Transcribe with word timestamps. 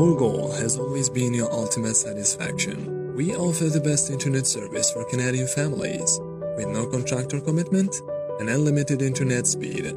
Our 0.00 0.14
goal 0.14 0.50
has 0.52 0.78
always 0.78 1.10
been 1.10 1.34
your 1.34 1.52
ultimate 1.52 1.94
satisfaction. 1.94 3.14
We 3.14 3.36
offer 3.36 3.64
the 3.64 3.82
best 3.82 4.08
internet 4.10 4.46
service 4.46 4.90
for 4.90 5.04
Canadian 5.04 5.46
families, 5.46 6.18
with 6.56 6.68
no 6.68 6.86
contractor 6.86 7.38
commitment 7.38 7.94
and 8.38 8.48
unlimited 8.48 9.02
internet 9.02 9.46
speed, 9.46 9.92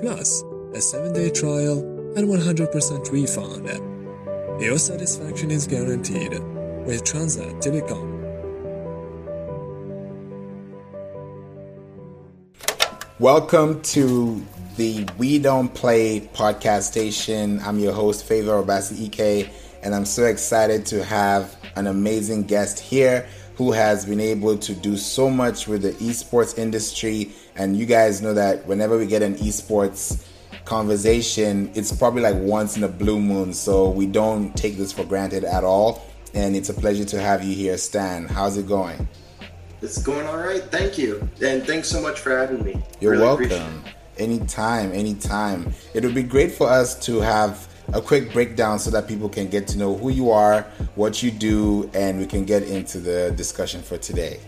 plus 0.00 0.40
a 0.72 0.80
7-day 0.80 1.32
trial 1.32 1.80
and 2.16 2.28
100% 2.28 3.12
refund. 3.12 3.68
Your 4.58 4.78
satisfaction 4.78 5.50
is 5.50 5.66
guaranteed 5.66 6.32
with 6.86 7.04
Transat 7.04 7.60
Telecom. 7.60 8.08
Welcome 13.18 13.82
to 13.82 14.42
the 14.76 15.06
We 15.18 15.38
Don't 15.38 15.72
Play 15.72 16.20
podcast 16.20 16.82
station. 16.82 17.60
I'm 17.60 17.78
your 17.78 17.92
host, 17.92 18.24
Favor 18.24 18.62
Obasi 18.62 19.06
Ike, 19.06 19.52
and 19.82 19.94
I'm 19.94 20.06
so 20.06 20.24
excited 20.24 20.86
to 20.86 21.04
have 21.04 21.56
an 21.76 21.86
amazing 21.86 22.44
guest 22.44 22.78
here 22.78 23.26
who 23.56 23.72
has 23.72 24.06
been 24.06 24.20
able 24.20 24.56
to 24.58 24.74
do 24.74 24.96
so 24.96 25.28
much 25.28 25.68
with 25.68 25.82
the 25.82 25.92
esports 25.92 26.58
industry. 26.58 27.32
And 27.54 27.76
you 27.76 27.84
guys 27.84 28.22
know 28.22 28.32
that 28.32 28.66
whenever 28.66 28.96
we 28.96 29.06
get 29.06 29.22
an 29.22 29.34
esports 29.36 30.26
conversation, 30.64 31.70
it's 31.74 31.94
probably 31.94 32.22
like 32.22 32.36
once 32.36 32.76
in 32.76 32.84
a 32.84 32.88
blue 32.88 33.20
moon. 33.20 33.52
So 33.52 33.90
we 33.90 34.06
don't 34.06 34.56
take 34.56 34.76
this 34.76 34.92
for 34.92 35.04
granted 35.04 35.44
at 35.44 35.64
all. 35.64 36.06
And 36.34 36.56
it's 36.56 36.70
a 36.70 36.74
pleasure 36.74 37.04
to 37.04 37.20
have 37.20 37.44
you 37.44 37.54
here, 37.54 37.76
Stan. 37.76 38.26
How's 38.26 38.56
it 38.56 38.66
going? 38.66 39.06
It's 39.82 40.00
going 40.00 40.26
all 40.26 40.38
right. 40.38 40.62
Thank 40.62 40.96
you. 40.96 41.28
And 41.44 41.66
thanks 41.66 41.88
so 41.88 42.00
much 42.00 42.20
for 42.20 42.36
having 42.38 42.64
me. 42.64 42.82
You're 43.00 43.12
really 43.12 43.48
welcome. 43.48 43.84
Anytime, 44.22 44.92
anytime. 44.92 45.74
It 45.94 46.04
would 46.04 46.14
be 46.14 46.22
great 46.22 46.52
for 46.52 46.68
us 46.68 46.94
to 47.06 47.20
have 47.20 47.66
a 47.92 48.00
quick 48.00 48.32
breakdown 48.32 48.78
so 48.78 48.88
that 48.92 49.08
people 49.08 49.28
can 49.28 49.48
get 49.48 49.66
to 49.68 49.78
know 49.78 49.96
who 49.96 50.10
you 50.10 50.30
are, 50.30 50.62
what 50.94 51.24
you 51.24 51.32
do, 51.32 51.90
and 51.92 52.20
we 52.20 52.26
can 52.26 52.44
get 52.44 52.62
into 52.62 53.00
the 53.00 53.32
discussion 53.36 53.82
for 53.82 53.98
today. 53.98 54.38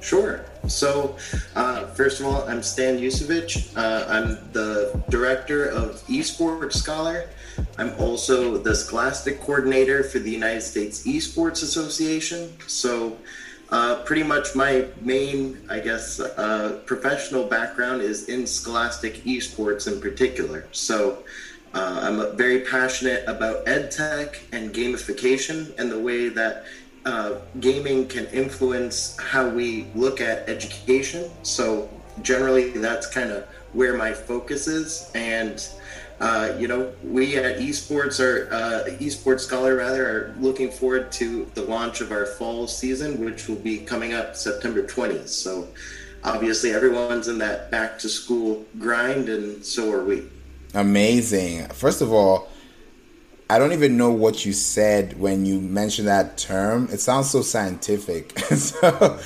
Sure. 0.00 0.44
So, 0.68 1.16
uh, 1.56 1.86
first 1.86 2.20
of 2.20 2.26
all, 2.26 2.48
I'm 2.48 2.62
Stan 2.62 2.98
Yusevich. 2.98 3.76
Uh, 3.76 4.06
I'm 4.08 4.38
the 4.52 5.02
director 5.08 5.66
of 5.66 6.00
Esports 6.06 6.74
Scholar. 6.74 7.30
I'm 7.78 7.92
also 7.98 8.58
the 8.58 8.76
Scholastic 8.76 9.40
Coordinator 9.40 10.04
for 10.04 10.20
the 10.20 10.30
United 10.30 10.62
States 10.62 11.04
Esports 11.04 11.64
Association. 11.64 12.52
So, 12.68 13.18
uh, 13.70 14.02
pretty 14.04 14.22
much 14.22 14.54
my 14.54 14.86
main, 15.00 15.58
I 15.68 15.80
guess, 15.80 16.20
uh, 16.20 16.80
professional 16.86 17.44
background 17.44 18.02
is 18.02 18.28
in 18.28 18.46
scholastic 18.46 19.16
esports 19.24 19.86
in 19.92 20.00
particular. 20.00 20.66
So 20.72 21.24
uh, 21.74 22.00
I'm 22.02 22.36
very 22.36 22.60
passionate 22.60 23.24
about 23.26 23.66
edtech 23.66 24.38
and 24.52 24.72
gamification 24.72 25.78
and 25.78 25.90
the 25.90 25.98
way 25.98 26.30
that 26.30 26.64
uh, 27.04 27.34
gaming 27.60 28.08
can 28.08 28.26
influence 28.26 29.16
how 29.18 29.48
we 29.48 29.86
look 29.94 30.20
at 30.20 30.48
education. 30.48 31.30
So 31.42 31.90
generally, 32.22 32.70
that's 32.70 33.06
kind 33.06 33.30
of 33.30 33.44
where 33.74 33.96
my 33.96 34.12
focus 34.12 34.66
is. 34.66 35.10
And 35.14 35.66
uh, 36.20 36.52
you 36.58 36.66
know, 36.66 36.92
we 37.04 37.36
at 37.36 37.58
Esports 37.58 38.18
are 38.18 38.52
uh, 38.52 38.90
Esports 38.98 39.40
Scholar 39.40 39.76
rather 39.76 40.04
are 40.08 40.34
looking 40.40 40.70
forward 40.70 41.12
to 41.12 41.44
the 41.54 41.62
launch 41.62 42.00
of 42.00 42.10
our 42.10 42.26
fall 42.26 42.66
season, 42.66 43.24
which 43.24 43.48
will 43.48 43.56
be 43.56 43.78
coming 43.78 44.14
up 44.14 44.34
September 44.34 44.82
20th. 44.82 45.28
So 45.28 45.68
obviously, 46.24 46.72
everyone's 46.72 47.28
in 47.28 47.38
that 47.38 47.70
back 47.70 47.98
to 48.00 48.08
school 48.08 48.66
grind, 48.78 49.28
and 49.28 49.64
so 49.64 49.92
are 49.92 50.04
we. 50.04 50.24
Amazing. 50.74 51.68
First 51.68 52.02
of 52.02 52.12
all, 52.12 52.48
I 53.48 53.58
don't 53.58 53.72
even 53.72 53.96
know 53.96 54.10
what 54.10 54.44
you 54.44 54.52
said 54.52 55.18
when 55.18 55.46
you 55.46 55.60
mentioned 55.60 56.08
that 56.08 56.36
term. 56.36 56.88
It 56.92 57.00
sounds 57.00 57.30
so 57.30 57.42
scientific. 57.42 58.38
so 58.56 59.18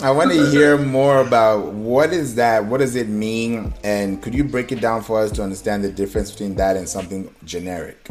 I 0.00 0.12
want 0.12 0.30
to 0.30 0.50
hear 0.50 0.78
more 0.78 1.18
about 1.20 1.72
what 1.72 2.12
is 2.12 2.36
that? 2.36 2.64
What 2.64 2.78
does 2.78 2.94
it 2.94 3.08
mean? 3.08 3.74
And 3.82 4.22
could 4.22 4.32
you 4.32 4.44
break 4.44 4.70
it 4.70 4.80
down 4.80 5.02
for 5.02 5.20
us 5.20 5.32
to 5.32 5.42
understand 5.42 5.82
the 5.82 5.90
difference 5.90 6.30
between 6.30 6.54
that 6.54 6.76
and 6.76 6.88
something 6.88 7.34
generic? 7.44 8.08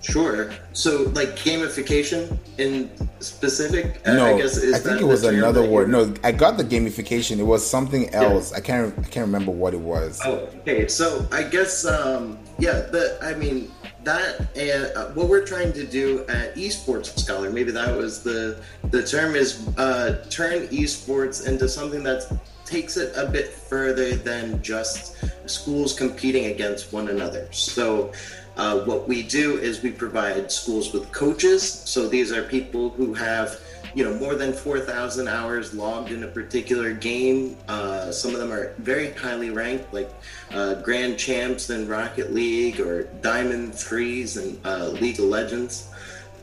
Sure. 0.00 0.50
So, 0.72 1.02
like 1.14 1.36
gamification 1.36 2.38
in 2.56 2.90
specific. 3.20 4.06
No, 4.06 4.36
I, 4.36 4.38
guess, 4.38 4.56
I 4.72 4.78
think 4.78 5.02
it 5.02 5.04
was 5.04 5.24
another 5.24 5.68
word. 5.68 5.90
No, 5.90 6.14
I 6.24 6.32
got 6.32 6.56
the 6.56 6.64
gamification. 6.64 7.38
It 7.38 7.42
was 7.42 7.68
something 7.68 8.08
else. 8.14 8.52
Yeah. 8.52 8.56
I 8.56 8.60
can't. 8.60 8.98
I 8.98 9.02
can't 9.02 9.26
remember 9.26 9.50
what 9.50 9.74
it 9.74 9.80
was. 9.80 10.20
Oh, 10.24 10.48
okay. 10.60 10.88
So 10.88 11.26
I 11.30 11.42
guess. 11.42 11.84
Um, 11.84 12.38
yeah. 12.58 12.72
The. 12.72 13.18
I 13.20 13.34
mean, 13.34 13.70
that 14.04 14.40
uh, 14.40 15.12
what 15.12 15.28
we're 15.28 15.44
trying 15.44 15.72
to 15.72 15.84
do 15.84 16.24
at 16.28 16.54
esports 16.54 17.18
scholar 17.18 17.50
maybe 17.50 17.70
that 17.70 17.94
was 17.96 18.22
the 18.22 18.62
the 18.90 19.02
term 19.02 19.34
is 19.34 19.66
uh, 19.76 20.24
turn 20.30 20.66
esports 20.68 21.46
into 21.46 21.68
something 21.68 22.02
that 22.02 22.30
takes 22.68 22.96
it 22.96 23.12
a 23.16 23.26
bit 23.26 23.48
further 23.48 24.14
than 24.14 24.62
just 24.62 25.16
schools 25.48 25.94
competing 25.94 26.46
against 26.46 26.92
one 26.92 27.08
another. 27.08 27.48
So 27.50 28.12
uh, 28.56 28.80
what 28.80 29.08
we 29.08 29.22
do 29.22 29.58
is 29.58 29.82
we 29.82 29.90
provide 29.90 30.52
schools 30.52 30.92
with 30.92 31.10
coaches. 31.10 31.62
So 31.62 32.08
these 32.08 32.30
are 32.32 32.42
people 32.42 32.90
who 32.90 33.14
have 33.14 33.60
you 33.98 34.04
know 34.04 34.14
more 34.14 34.36
than 34.36 34.52
4000 34.52 35.26
hours 35.26 35.74
logged 35.74 36.12
in 36.12 36.22
a 36.22 36.28
particular 36.28 36.92
game. 36.92 37.56
Uh, 37.66 38.12
some 38.12 38.32
of 38.32 38.38
them 38.38 38.52
are 38.52 38.72
very 38.78 39.10
highly 39.10 39.50
ranked 39.50 39.92
like 39.92 40.08
uh, 40.52 40.74
grand 40.74 41.18
champs 41.18 41.70
in 41.70 41.88
rocket 41.88 42.32
league 42.32 42.78
or 42.78 43.02
diamond 43.22 43.74
threes 43.74 44.36
and 44.36 44.56
uh, 44.64 44.86
league 45.00 45.18
of 45.18 45.24
legends. 45.24 45.88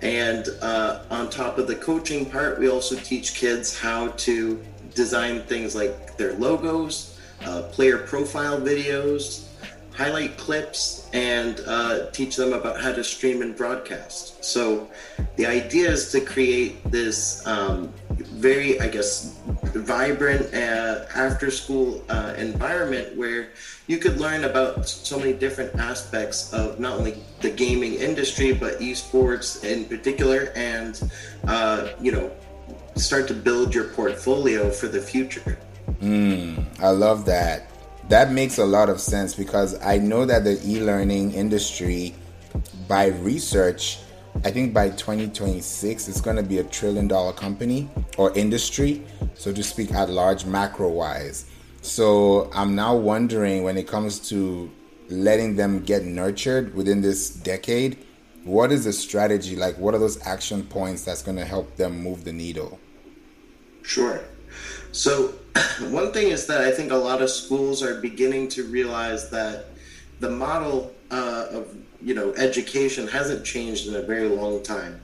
And 0.02 0.50
uh, 0.62 1.04
on 1.10 1.30
top 1.30 1.58
of 1.58 1.68
the 1.68 1.78
coaching 1.78 2.30
part 2.30 2.60
we 2.60 2.70
also 2.70 2.98
teach 2.98 3.36
kids 3.36 3.80
how 3.80 4.10
to 4.10 4.62
design 4.94 5.42
things 5.44 5.76
like 5.76 6.18
their 6.18 6.34
logos 6.34 7.18
uh, 7.46 7.62
player 7.72 8.00
profile 8.00 8.60
videos 8.60 9.48
highlight 9.96 10.38
clips 10.38 11.10
and 11.14 11.62
uh, 11.68 12.12
teach 12.12 12.36
them 12.36 12.52
about 12.52 12.82
how 12.82 12.92
to 12.92 13.04
stream 13.04 13.42
and 13.42 13.56
broadcast. 13.56 14.44
So 14.44 14.90
the 15.38 15.46
idea 15.46 15.90
is 15.90 16.12
to 16.12 16.20
create 16.20 16.84
this 16.92 17.46
um, 17.48 17.94
very, 18.10 18.80
I 18.82 18.90
guess, 18.90 19.40
vibrant 19.74 20.54
uh, 20.54 21.06
after 21.16 21.50
school 21.50 22.04
uh, 22.10 22.34
environment 22.38 23.16
where 23.16 23.50
you 23.88 23.98
could 23.98 24.20
learn 24.20 24.44
about 24.44 24.88
so 24.88 25.18
many 25.18 25.32
different 25.32 25.76
aspects 25.76 26.52
of 26.52 26.80
not 26.80 26.98
only 26.98 27.24
the 27.40 27.52
gaming 27.52 27.94
industry, 27.94 28.52
but 28.52 28.80
esports 28.80 29.64
in 29.64 29.86
particular, 29.86 30.52
and, 30.56 31.10
uh, 31.48 31.90
you 32.02 32.12
know, 32.12 32.32
start 32.96 33.28
to 33.28 33.34
build 33.34 33.74
your 33.74 33.86
portfolio 33.90 34.70
for 34.70 34.88
the 34.88 35.02
future. 35.02 35.58
Mm, 36.02 36.66
I 36.82 36.90
love 36.90 37.26
that 37.26 37.70
that 38.10 38.32
makes 38.32 38.58
a 38.58 38.66
lot 38.66 38.90
of 38.90 39.00
sense 39.00 39.34
because 39.34 39.80
I 39.82 39.98
know 39.98 40.26
that 40.26 40.44
the 40.44 40.62
e 40.66 40.80
learning 40.80 41.34
industry, 41.34 42.16
by 42.88 43.08
research, 43.08 44.00
I 44.44 44.52
think 44.52 44.74
by 44.74 44.90
2026, 44.90 46.08
it's 46.08 46.22
going 46.22 46.36
to 46.36 46.44
be 46.44 46.60
a 46.60 46.64
trillion 46.64 47.08
dollar 47.08 47.34
company 47.34 47.90
or 48.18 48.36
industry, 48.38 49.04
so 49.34 49.52
to 49.52 49.64
speak, 49.64 49.94
at 49.94 50.10
large, 50.10 50.46
macro 50.46 50.90
wise. 50.90 51.46
So 51.82 52.50
I'm 52.54 52.76
now 52.76 52.96
wondering 52.96 53.64
when 53.64 53.78
it 53.78 53.88
comes 53.88 54.20
to 54.30 54.72
letting 55.10 55.56
them 55.56 55.84
get 55.84 56.04
nurtured 56.04 56.74
within 56.76 57.02
this 57.02 57.30
decade, 57.30 58.06
what 58.44 58.72
is 58.72 58.86
the 58.86 58.94
strategy? 58.94 59.56
Like, 59.56 59.78
what 59.78 59.94
are 59.94 60.00
those 60.00 60.22
action 60.26 60.64
points 60.64 61.04
that's 61.04 61.22
going 61.22 61.38
to 61.38 61.46
help 61.46 61.76
them 61.78 62.02
move 62.02 62.24
the 62.24 62.34
needle? 62.34 62.80
Sure. 63.82 64.24
So, 64.96 65.34
one 65.90 66.14
thing 66.14 66.30
is 66.30 66.48
that 66.48 66.62
I 66.62 66.72
think 66.72 66.94
a 66.94 66.96
lot 66.96 67.22
of 67.22 67.30
schools 67.30 67.84
are 67.84 68.00
beginning 68.00 68.48
to 68.50 68.64
realize 68.64 69.30
that 69.30 69.66
the 70.22 70.30
model 70.30 70.94
uh, 71.12 71.48
of 71.52 71.76
you 72.02 72.14
know 72.16 72.34
education 72.36 73.06
hasn't 73.06 73.46
changed 73.46 73.88
in 73.90 73.96
a 73.98 74.02
very 74.02 74.30
long 74.30 74.64
time. 74.64 75.02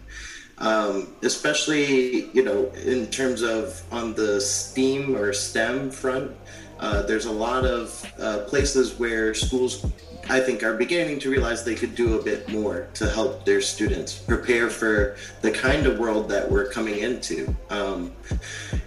Um, 0.60 1.14
especially 1.24 2.30
you 2.32 2.42
know 2.42 2.68
in 2.86 3.08
terms 3.08 3.42
of 3.42 3.84
on 3.92 4.14
the 4.14 4.40
STEAM 4.40 5.14
or 5.14 5.34
STEM 5.34 5.92
front, 5.92 6.32
uh, 6.80 7.02
there's 7.02 7.26
a 7.26 7.32
lot 7.32 7.66
of 7.66 8.14
uh, 8.18 8.46
places 8.48 8.98
where 8.98 9.34
schools 9.34 9.86
I 10.30 10.40
think 10.40 10.64
are 10.64 10.76
beginning 10.76 11.20
to 11.20 11.30
realize 11.30 11.66
they 11.66 11.76
could 11.76 11.96
do 11.96 12.18
a 12.18 12.24
bit 12.24 12.48
more 12.48 12.88
to 12.94 13.10
help 13.10 13.44
their 13.44 13.60
students 13.60 14.14
prepare 14.14 14.70
for 14.70 15.18
the 15.42 15.52
kind 15.52 15.86
of 15.86 16.00
world 16.00 16.30
that 16.30 16.50
we're 16.50 16.70
coming 16.70 17.00
into. 17.00 17.54
Um, 17.70 18.14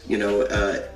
you 0.06 0.16
know, 0.16 0.42
uh, 0.42 0.86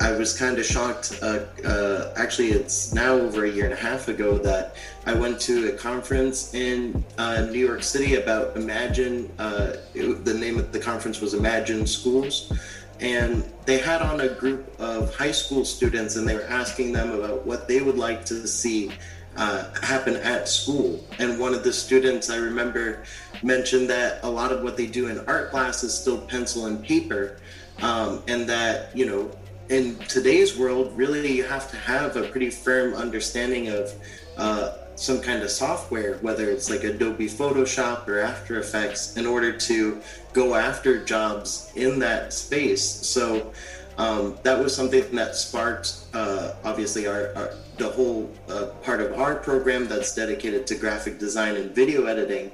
I 0.00 0.12
was 0.12 0.36
kind 0.36 0.58
of 0.58 0.64
shocked. 0.64 1.18
Uh, 1.22 1.40
uh, 1.64 2.12
actually, 2.16 2.48
it's 2.48 2.92
now 2.92 3.12
over 3.12 3.44
a 3.44 3.50
year 3.50 3.64
and 3.64 3.72
a 3.72 3.76
half 3.76 4.08
ago 4.08 4.38
that 4.38 4.76
I 5.06 5.14
went 5.14 5.40
to 5.42 5.74
a 5.74 5.76
conference 5.76 6.54
in 6.54 7.04
uh, 7.18 7.42
New 7.50 7.64
York 7.64 7.82
City 7.82 8.16
about 8.16 8.56
Imagine. 8.56 9.30
Uh, 9.38 9.74
it, 9.94 10.24
the 10.24 10.34
name 10.34 10.58
of 10.58 10.72
the 10.72 10.80
conference 10.80 11.20
was 11.20 11.34
Imagine 11.34 11.86
Schools. 11.86 12.52
And 13.00 13.44
they 13.66 13.78
had 13.78 14.00
on 14.00 14.20
a 14.20 14.28
group 14.28 14.74
of 14.80 15.14
high 15.14 15.32
school 15.32 15.64
students 15.64 16.16
and 16.16 16.26
they 16.26 16.34
were 16.34 16.44
asking 16.44 16.92
them 16.92 17.10
about 17.10 17.44
what 17.44 17.68
they 17.68 17.82
would 17.82 17.98
like 17.98 18.24
to 18.26 18.46
see 18.48 18.90
uh, 19.36 19.70
happen 19.82 20.16
at 20.16 20.48
school. 20.48 21.04
And 21.18 21.38
one 21.38 21.54
of 21.54 21.62
the 21.62 21.72
students 21.72 22.30
I 22.30 22.36
remember 22.36 23.04
mentioned 23.42 23.90
that 23.90 24.20
a 24.22 24.30
lot 24.30 24.50
of 24.52 24.62
what 24.62 24.76
they 24.76 24.86
do 24.86 25.08
in 25.08 25.18
art 25.26 25.50
class 25.50 25.82
is 25.82 25.96
still 25.96 26.18
pencil 26.18 26.66
and 26.66 26.82
paper, 26.82 27.38
um, 27.82 28.22
and 28.28 28.48
that, 28.48 28.96
you 28.96 29.04
know, 29.04 29.30
in 29.68 29.96
today's 30.08 30.56
world, 30.56 30.96
really 30.96 31.32
you 31.32 31.44
have 31.44 31.70
to 31.70 31.76
have 31.76 32.16
a 32.16 32.28
pretty 32.28 32.50
firm 32.50 32.94
understanding 32.94 33.68
of 33.68 33.92
uh, 34.36 34.76
some 34.94 35.20
kind 35.20 35.42
of 35.42 35.50
software, 35.50 36.16
whether 36.18 36.48
it's 36.50 36.70
like 36.70 36.84
Adobe 36.84 37.26
Photoshop 37.26 38.06
or 38.08 38.20
After 38.20 38.58
Effects, 38.58 39.16
in 39.16 39.26
order 39.26 39.52
to 39.52 40.00
go 40.32 40.54
after 40.54 41.04
jobs 41.04 41.72
in 41.74 41.98
that 41.98 42.32
space. 42.32 42.82
So 42.82 43.52
um, 43.98 44.38
that 44.42 44.58
was 44.58 44.74
something 44.74 45.04
that 45.16 45.36
sparked, 45.36 45.94
uh, 46.14 46.54
obviously, 46.64 47.06
our, 47.06 47.34
our, 47.34 47.50
the 47.76 47.88
whole 47.88 48.30
uh, 48.48 48.66
part 48.82 49.00
of 49.00 49.18
our 49.18 49.34
program 49.34 49.86
that's 49.86 50.14
dedicated 50.14 50.66
to 50.68 50.74
graphic 50.74 51.18
design 51.18 51.56
and 51.56 51.74
video 51.74 52.06
editing. 52.06 52.52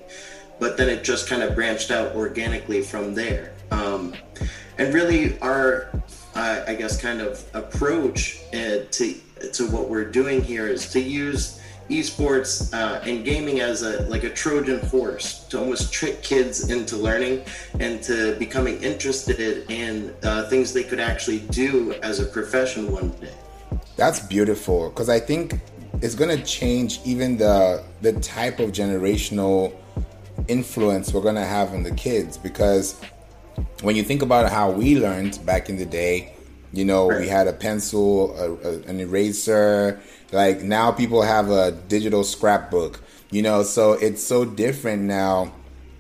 But 0.59 0.77
then 0.77 0.89
it 0.89 1.05
just 1.05 1.29
kind 1.29 1.43
of 1.43 1.55
branched 1.55 1.91
out 1.91 2.15
organically 2.15 2.83
from 2.83 3.15
there. 3.15 3.53
Um, 3.71 4.15
and 4.79 4.95
really, 4.95 5.39
our 5.41 5.91
uh, 6.35 6.65
I 6.67 6.75
guess, 6.75 7.01
kind 7.01 7.21
of 7.21 7.45
approach 7.55 8.41
uh, 8.55 8.85
to 8.91 9.15
to 9.53 9.67
what 9.69 9.89
we're 9.89 10.11
doing 10.11 10.43
here 10.43 10.69
is 10.69 10.89
to 10.91 11.01
use 11.01 11.61
esports 11.91 12.73
uh, 12.73 13.01
and 13.05 13.25
gaming 13.25 13.61
as 13.61 13.83
a 13.83 14.03
like 14.09 14.25
a 14.25 14.31
Trojan 14.31 14.81
horse 14.87 15.45
to 15.47 15.59
almost 15.59 15.93
trick 15.93 16.23
kids 16.23 16.71
into 16.71 16.97
learning 16.97 17.45
and 17.81 18.03
to 18.05 18.37
becoming 18.39 18.83
interested 18.83 19.71
in 19.71 20.15
uh, 20.23 20.49
things 20.49 20.73
they 20.73 20.85
could 20.85 21.01
actually 21.01 21.41
do 21.51 21.93
as 22.03 22.21
a 22.21 22.27
profession 22.27 22.91
one 22.91 23.11
day. 23.21 23.35
That's 23.97 24.21
beautiful 24.21 24.89
because 24.91 25.09
I 25.09 25.21
think 25.21 25.61
it's 26.01 26.15
going 26.15 26.37
to 26.37 26.43
change 26.45 27.01
even 27.05 27.37
the 27.37 27.83
the 28.01 28.13
type 28.21 28.59
of 28.59 28.71
generational 28.73 29.75
influence 30.49 31.13
we're 31.13 31.21
going 31.21 31.37
to 31.37 31.45
have 31.45 31.73
on 31.73 31.83
the 31.83 31.93
kids 31.93 32.37
because 32.37 33.01
when 33.83 33.97
you 33.97 34.03
think 34.03 34.23
about 34.23 34.51
how 34.51 34.71
we 34.71 34.99
learned 34.99 35.45
back 35.45 35.69
in 35.69 35.77
the 35.77 35.87
day, 35.87 36.33
you 36.73 36.85
know, 36.85 37.07
we 37.07 37.29
had 37.29 37.49
a 37.49 37.53
pencil, 37.53 38.35
a, 38.37 38.53
a, 38.69 38.73
an 38.83 39.01
eraser. 39.01 40.01
Like 40.31 40.63
now, 40.63 40.91
people 40.91 41.23
have 41.23 41.51
a 41.51 41.73
digital 41.73 42.25
scrapbook. 42.25 43.01
You 43.31 43.43
know, 43.43 43.63
so 43.63 43.93
it's 43.93 44.23
so 44.23 44.45
different 44.45 45.03
now. 45.03 45.53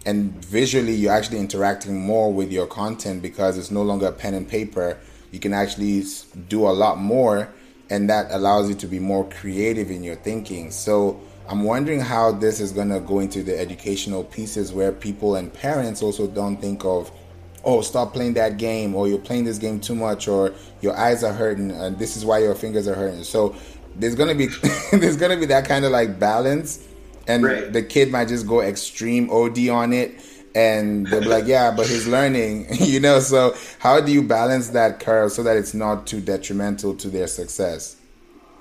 And 0.05 0.33
visually, 0.45 0.95
you're 0.95 1.13
actually 1.13 1.39
interacting 1.39 2.01
more 2.01 2.33
with 2.33 2.51
your 2.51 2.67
content 2.67 3.23
because 3.23 3.57
it's 3.57 3.71
no 3.71 3.83
longer 3.83 4.11
pen 4.11 4.35
and 4.35 4.49
paper. 4.49 4.99
You 5.31 5.39
can 5.39 5.53
actually 5.53 6.05
do 6.49 6.67
a 6.67 6.73
lot 6.73 6.99
more, 6.99 7.49
and 7.89 8.11
that 8.11 8.27
allows 8.31 8.69
you 8.69 8.75
to 8.77 8.87
be 8.87 8.99
more 8.99 9.29
creative 9.29 9.91
in 9.91 10.03
your 10.03 10.17
thinking. 10.17 10.71
So, 10.71 11.21
I'm 11.49 11.65
wondering 11.65 12.01
how 12.01 12.33
this 12.33 12.61
is 12.61 12.73
going 12.73 12.89
to 12.91 13.01
go 13.01 13.21
into 13.21 13.43
the 13.43 13.59
educational 13.59 14.25
pieces 14.25 14.73
where 14.73 14.93
people 14.93 15.35
and 15.35 15.53
parents 15.53 16.03
also 16.03 16.27
don't 16.27 16.57
think 16.57 16.85
of 16.85 17.11
oh 17.65 17.81
stop 17.81 18.13
playing 18.13 18.35
that 18.35 18.57
game 18.57 18.95
or 18.95 19.09
you're 19.09 19.19
playing 19.19 19.45
this 19.45 19.59
game 19.59 19.81
too 19.81 19.95
much 19.95 20.29
or 20.29 20.53
your 20.81 20.97
eyes 20.97 21.23
are 21.23 21.33
hurting 21.33 21.71
and 21.71 21.99
this 21.99 22.17
is 22.17 22.25
why 22.25 22.39
your 22.39 22.55
fingers 22.55 22.89
are 22.89 22.95
hurting. 22.95 23.25
So 23.25 23.55
there's 23.97 24.15
gonna 24.15 24.35
be 24.35 24.47
there's 24.93 25.17
gonna 25.17 25.37
be 25.37 25.47
that 25.47 25.67
kind 25.67 25.85
of 25.85 25.93
like 25.93 26.19
balance 26.19 26.87
and 27.27 27.45
right. 27.45 27.73
the 27.73 27.83
kid 27.83 28.11
might 28.11 28.29
just 28.29 28.47
go 28.47 28.63
extreme 28.63 29.31
od 29.31 29.59
on 29.69 29.93
it 29.93 30.21
and 30.55 31.07
they'll 31.07 31.21
be 31.21 31.29
like 31.29 31.47
yeah 31.47 31.71
but 31.71 31.87
he's 31.87 32.07
learning 32.07 32.67
you 32.81 33.01
know? 33.01 33.21
So 33.21 33.55
how 33.79 34.01
do 34.01 34.13
you 34.13 34.23
balance 34.23 34.69
that 34.71 35.01
curve 35.01 35.33
so 35.33 35.43
that 35.43 35.57
it's 35.57 35.75
not 35.75 36.07
too 36.07 36.21
detrimental 36.21 36.95
to 36.97 37.09
their 37.09 37.27
success? 37.27 37.97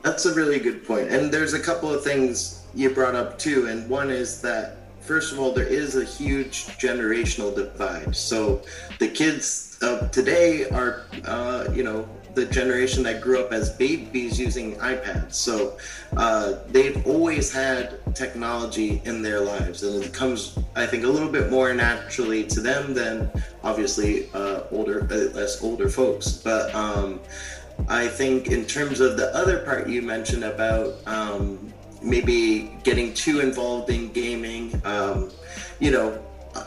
That's 0.04 0.26
a 0.26 0.34
really 0.34 0.60
good 0.60 0.86
point 0.86 1.10
and 1.10 1.32
there's 1.32 1.54
a 1.54 1.60
couple 1.60 1.92
of 1.92 2.04
things 2.04 2.66
you 2.74 2.90
brought 2.92 3.16
up 3.16 3.40
too 3.40 3.68
and 3.68 3.90
one 3.90 4.10
is 4.10 4.42
that 4.42 4.78
first 5.02 5.34
of 5.34 5.40
all, 5.40 5.52
there 5.52 5.66
is 5.66 5.96
a 5.96 6.06
huge 6.06 6.68
generational 6.78 7.54
divide. 7.54 8.16
So 8.16 8.62
the 9.00 9.08
kids 9.08 9.78
of 9.82 10.12
today 10.12 10.70
are, 10.70 11.06
uh, 11.26 11.68
you 11.74 11.84
know, 11.84 12.08
the 12.34 12.46
generation 12.46 13.04
that 13.04 13.22
grew 13.22 13.42
up 13.42 13.52
as 13.52 13.72
babies 13.72 14.40
using 14.40 14.76
iPads. 14.76 15.34
So 15.34 15.78
uh, 16.16 16.60
they've 16.70 17.06
always 17.06 17.52
had 17.52 18.00
technology 18.16 19.02
in 19.04 19.22
their 19.22 19.42
lives, 19.42 19.84
and 19.84 20.02
it 20.02 20.14
comes, 20.14 20.58
I 20.76 20.86
think, 20.86 21.04
a 21.04 21.08
little 21.08 21.30
bit 21.30 21.50
more 21.50 21.74
naturally 21.74 22.46
to 22.46 22.62
them 22.62 22.94
than 22.94 23.30
obviously 23.64 24.30
uh, 24.34 24.64
older, 24.72 25.08
uh, 25.12 25.34
less 25.36 25.62
older 25.62 25.90
folks. 25.90 26.32
But 26.32 26.74
um, 26.74 27.20
I 27.90 28.08
think 28.08 28.48
in 28.48 28.66
terms 28.66 29.00
of 29.00 29.18
the 29.18 29.36
other 29.36 29.60
part 29.60 29.90
you 29.90 30.02
mentioned 30.02 30.44
about 30.44 30.96
um, 31.08 31.74
maybe 32.02 32.72
getting 32.84 33.14
too 33.14 33.40
involved 33.40 33.90
in 33.90 34.12
gaming. 34.12 34.82
Um, 34.86 35.32
you 35.80 35.92
know, 35.92 36.22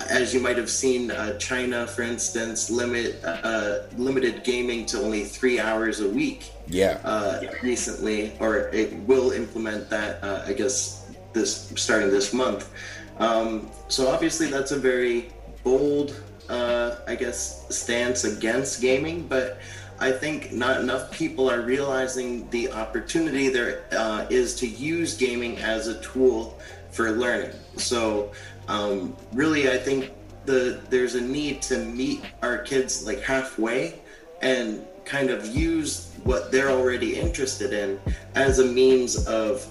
as 0.08 0.32
you 0.32 0.40
might 0.40 0.56
have 0.56 0.70
seen, 0.70 1.10
uh, 1.10 1.36
China, 1.38 1.86
for 1.86 2.02
instance, 2.02 2.70
limit 2.70 3.22
uh, 3.24 3.80
limited 3.96 4.44
gaming 4.44 4.86
to 4.86 4.98
only 4.98 5.24
three 5.24 5.60
hours 5.60 6.00
a 6.00 6.08
week. 6.08 6.52
Yeah. 6.66 7.00
Uh, 7.04 7.42
recently, 7.62 8.32
or 8.40 8.68
it 8.68 8.92
will 9.00 9.32
implement 9.32 9.90
that. 9.90 10.22
Uh, 10.24 10.44
I 10.46 10.52
guess 10.52 11.12
this 11.32 11.72
starting 11.76 12.10
this 12.10 12.32
month. 12.32 12.70
Um, 13.18 13.70
so 13.88 14.08
obviously, 14.08 14.46
that's 14.46 14.72
a 14.72 14.78
very 14.78 15.30
bold, 15.62 16.20
uh, 16.48 16.96
I 17.06 17.14
guess, 17.14 17.66
stance 17.74 18.24
against 18.24 18.80
gaming, 18.80 19.26
but 19.26 19.58
I 20.04 20.12
think 20.12 20.52
not 20.52 20.82
enough 20.82 21.10
people 21.10 21.50
are 21.50 21.62
realizing 21.62 22.46
the 22.50 22.70
opportunity 22.70 23.48
there 23.48 23.84
uh, 23.92 24.26
is 24.28 24.54
to 24.56 24.66
use 24.66 25.16
gaming 25.16 25.56
as 25.60 25.88
a 25.88 25.98
tool 26.02 26.58
for 26.90 27.10
learning. 27.10 27.52
So, 27.78 28.30
um, 28.68 29.16
really, 29.32 29.70
I 29.70 29.78
think 29.78 30.12
the 30.44 30.78
there's 30.90 31.14
a 31.14 31.22
need 31.22 31.62
to 31.62 31.78
meet 31.78 32.20
our 32.42 32.58
kids 32.58 33.06
like 33.06 33.22
halfway 33.22 33.98
and 34.42 34.84
kind 35.06 35.30
of 35.30 35.46
use 35.46 36.12
what 36.24 36.52
they're 36.52 36.70
already 36.70 37.18
interested 37.18 37.72
in 37.72 37.98
as 38.34 38.58
a 38.58 38.66
means 38.66 39.26
of 39.26 39.66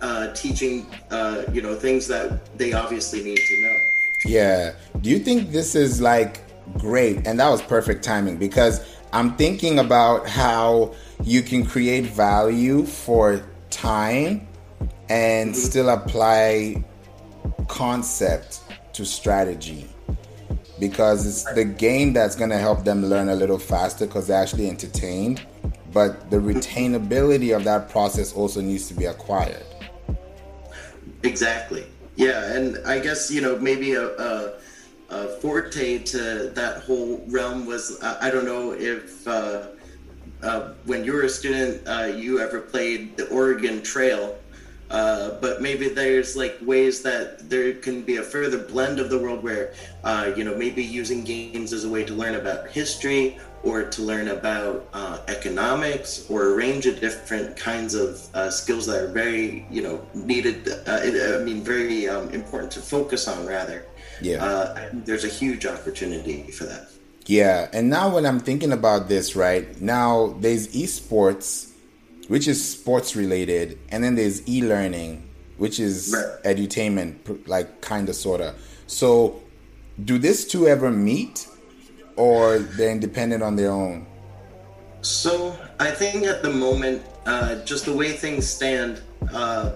uh, 0.00 0.32
teaching, 0.32 0.86
uh, 1.10 1.44
you 1.52 1.60
know, 1.60 1.74
things 1.74 2.08
that 2.08 2.56
they 2.56 2.72
obviously 2.72 3.22
need 3.22 3.36
to 3.36 3.62
know. 3.62 3.76
Yeah. 4.24 4.72
Do 5.02 5.10
you 5.10 5.18
think 5.18 5.50
this 5.50 5.74
is 5.74 6.00
like 6.00 6.40
great? 6.78 7.26
And 7.26 7.38
that 7.38 7.50
was 7.50 7.60
perfect 7.60 8.02
timing 8.02 8.38
because 8.38 8.94
I'm 9.14 9.36
thinking 9.36 9.78
about 9.78 10.28
how 10.28 10.92
you 11.22 11.42
can 11.42 11.64
create 11.64 12.06
value 12.06 12.84
for 12.84 13.44
time 13.70 14.48
and 15.08 15.52
mm-hmm. 15.52 15.54
still 15.54 15.90
apply 15.90 16.84
concept 17.68 18.62
to 18.94 19.06
strategy 19.06 19.88
because 20.80 21.26
it's 21.28 21.54
the 21.54 21.64
game 21.64 22.12
that's 22.12 22.34
going 22.34 22.50
to 22.50 22.58
help 22.58 22.84
them 22.84 23.06
learn 23.06 23.28
a 23.28 23.36
little 23.36 23.58
faster 23.58 24.04
because 24.06 24.26
they're 24.26 24.42
actually 24.42 24.68
entertained 24.68 25.46
but 25.92 26.28
the 26.32 26.36
retainability 26.36 27.54
of 27.54 27.62
that 27.62 27.88
process 27.88 28.32
also 28.32 28.60
needs 28.60 28.88
to 28.88 28.94
be 28.94 29.04
acquired 29.04 29.64
exactly 31.22 31.86
yeah 32.16 32.52
and 32.52 32.78
i 32.84 32.98
guess 32.98 33.30
you 33.30 33.40
know 33.40 33.56
maybe 33.60 33.94
a, 33.94 34.08
a 34.16 34.54
uh, 35.10 35.28
forte 35.40 35.98
to 35.98 36.50
that 36.54 36.82
whole 36.82 37.22
realm 37.28 37.66
was 37.66 38.02
uh, 38.02 38.18
I 38.20 38.30
don't 38.30 38.44
know 38.44 38.72
if 38.72 39.26
uh, 39.26 39.68
uh 40.42 40.72
when 40.84 41.04
you 41.04 41.12
were 41.12 41.22
a 41.22 41.28
student 41.28 41.86
uh, 41.86 42.12
you 42.14 42.40
ever 42.40 42.60
played 42.60 43.16
the 43.16 43.28
Oregon 43.28 43.82
Trail, 43.82 44.38
uh, 44.90 45.38
but 45.40 45.60
maybe 45.60 45.88
there's 45.88 46.36
like 46.36 46.56
ways 46.62 47.02
that 47.02 47.48
there 47.50 47.74
can 47.74 48.02
be 48.02 48.16
a 48.16 48.22
further 48.22 48.58
blend 48.58 48.98
of 48.98 49.10
the 49.10 49.18
world 49.18 49.42
where 49.42 49.74
you 50.36 50.44
know 50.44 50.56
maybe 50.56 50.82
using 50.82 51.22
games 51.22 51.72
as 51.72 51.84
a 51.84 51.88
way 51.88 52.04
to 52.04 52.14
learn 52.14 52.36
about 52.36 52.70
history 52.70 53.38
or 53.62 53.82
to 53.82 54.02
learn 54.02 54.28
about 54.28 54.86
economics 55.28 56.26
or 56.28 56.52
a 56.52 56.54
range 56.56 56.86
of 56.86 57.00
different 57.00 57.56
kinds 57.56 57.94
of 57.94 58.18
skills 58.52 58.86
that 58.86 59.02
are 59.02 59.12
very 59.12 59.66
you 59.70 59.82
know 59.82 60.06
needed. 60.14 60.68
I 60.86 61.38
mean 61.44 61.62
very 61.62 62.08
um, 62.08 62.30
important 62.30 62.72
to 62.72 62.80
focus 62.80 63.28
on 63.28 63.46
rather. 63.46 63.84
Yeah. 64.20 64.44
Uh, 64.44 64.90
there's 64.92 65.24
a 65.24 65.28
huge 65.28 65.66
opportunity 65.66 66.42
for 66.50 66.64
that. 66.64 66.88
Yeah. 67.26 67.68
And 67.72 67.88
now 67.88 68.14
when 68.14 68.26
I'm 68.26 68.40
thinking 68.40 68.72
about 68.72 69.08
this, 69.08 69.34
right, 69.34 69.80
now 69.80 70.36
there's 70.40 70.68
esports, 70.74 71.72
which 72.28 72.48
is 72.48 72.66
sports 72.66 73.16
related, 73.16 73.78
and 73.90 74.02
then 74.02 74.14
there's 74.14 74.46
e 74.48 74.62
learning, 74.62 75.28
which 75.56 75.80
is 75.80 76.14
right. 76.14 76.56
edutainment, 76.56 77.48
like 77.48 77.80
kind 77.80 78.08
of, 78.08 78.14
sort 78.14 78.40
of. 78.40 78.54
So 78.86 79.42
do 80.04 80.18
these 80.18 80.44
two 80.46 80.66
ever 80.66 80.90
meet 80.90 81.46
or 82.16 82.58
they're 82.58 82.90
independent 82.90 83.42
on 83.42 83.56
their 83.56 83.70
own? 83.70 84.06
So 85.02 85.56
I 85.78 85.90
think 85.90 86.24
at 86.24 86.42
the 86.42 86.50
moment, 86.50 87.02
uh, 87.26 87.56
just 87.64 87.84
the 87.84 87.92
way 87.92 88.12
things 88.12 88.46
stand, 88.46 89.02
uh, 89.32 89.72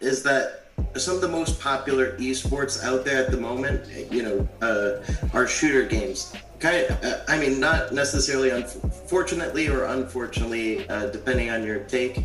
is 0.00 0.22
that 0.24 0.65
some 0.96 1.14
of 1.14 1.20
the 1.20 1.28
most 1.28 1.60
popular 1.60 2.16
esports 2.18 2.82
out 2.82 3.04
there 3.04 3.22
at 3.22 3.30
the 3.30 3.36
moment, 3.36 3.86
you 4.12 4.22
know, 4.22 4.48
uh, 4.62 5.02
are 5.34 5.46
shooter 5.46 5.84
games. 5.84 6.32
Kind 6.58 6.86
of, 6.86 7.04
uh, 7.04 7.20
I 7.28 7.38
mean, 7.38 7.60
not 7.60 7.92
necessarily 7.92 8.50
unfortunately 8.50 9.68
or 9.68 9.84
unfortunately, 9.84 10.88
uh, 10.88 11.06
depending 11.08 11.50
on 11.50 11.64
your 11.64 11.80
take, 11.80 12.24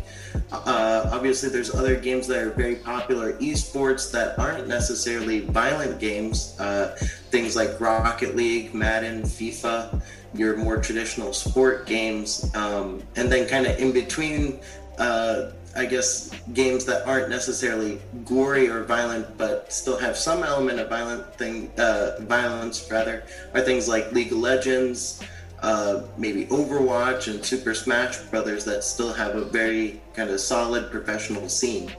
uh, 0.52 1.08
obviously, 1.12 1.48
there's 1.48 1.74
other 1.74 1.96
games 1.96 2.26
that 2.26 2.38
are 2.38 2.50
very 2.50 2.76
popular, 2.76 3.32
esports 3.34 4.10
that 4.12 4.38
aren't 4.38 4.68
necessarily 4.68 5.40
violent 5.40 5.98
games. 5.98 6.58
Uh, 6.60 6.96
things 7.30 7.56
like 7.56 7.80
Rocket 7.80 8.36
League, 8.36 8.74
Madden, 8.74 9.22
FIFA, 9.22 10.02
your 10.34 10.56
more 10.56 10.76
traditional 10.78 11.32
sport 11.32 11.86
games, 11.86 12.50
um, 12.54 13.02
and 13.16 13.30
then 13.30 13.48
kind 13.48 13.66
of 13.66 13.78
in 13.78 13.92
between. 13.92 14.60
Uh, 14.98 15.52
I 15.74 15.86
guess 15.86 16.30
games 16.52 16.84
that 16.84 17.06
aren't 17.06 17.30
necessarily 17.30 18.00
gory 18.24 18.68
or 18.68 18.84
violent, 18.84 19.38
but 19.38 19.72
still 19.72 19.98
have 19.98 20.16
some 20.16 20.42
element 20.42 20.78
of 20.78 20.88
violent 20.88 21.34
thing, 21.36 21.70
uh, 21.78 22.16
violence 22.20 22.90
rather, 22.90 23.24
are 23.54 23.62
things 23.62 23.88
like 23.88 24.12
League 24.12 24.32
of 24.32 24.38
Legends, 24.38 25.22
uh, 25.62 26.02
maybe 26.18 26.46
Overwatch 26.46 27.32
and 27.32 27.44
Super 27.44 27.72
Smash 27.72 28.18
Brothers 28.18 28.64
that 28.64 28.84
still 28.84 29.12
have 29.12 29.36
a 29.36 29.44
very 29.44 30.00
kind 30.14 30.28
of 30.28 30.40
solid 30.40 30.90
professional 30.90 31.48
scene. 31.48 31.90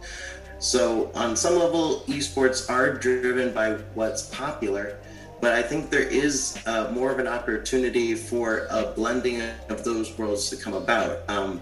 So 0.59 1.11
on 1.15 1.35
some 1.35 1.57
level, 1.57 2.03
esports 2.07 2.69
are 2.69 2.93
driven 2.93 3.53
by 3.53 3.73
what's 3.95 4.23
popular, 4.23 4.97
but 5.41 5.53
I 5.53 5.61
think 5.61 5.89
there 5.89 6.07
is 6.07 6.57
uh, 6.65 6.89
more 6.91 7.11
of 7.11 7.19
an 7.19 7.27
opportunity 7.27 8.15
for 8.15 8.67
a 8.69 8.93
blending 8.95 9.41
of 9.69 9.83
those 9.83 10.17
worlds 10.17 10.49
to 10.51 10.55
come 10.55 10.73
about. 10.73 11.27
Um, 11.27 11.61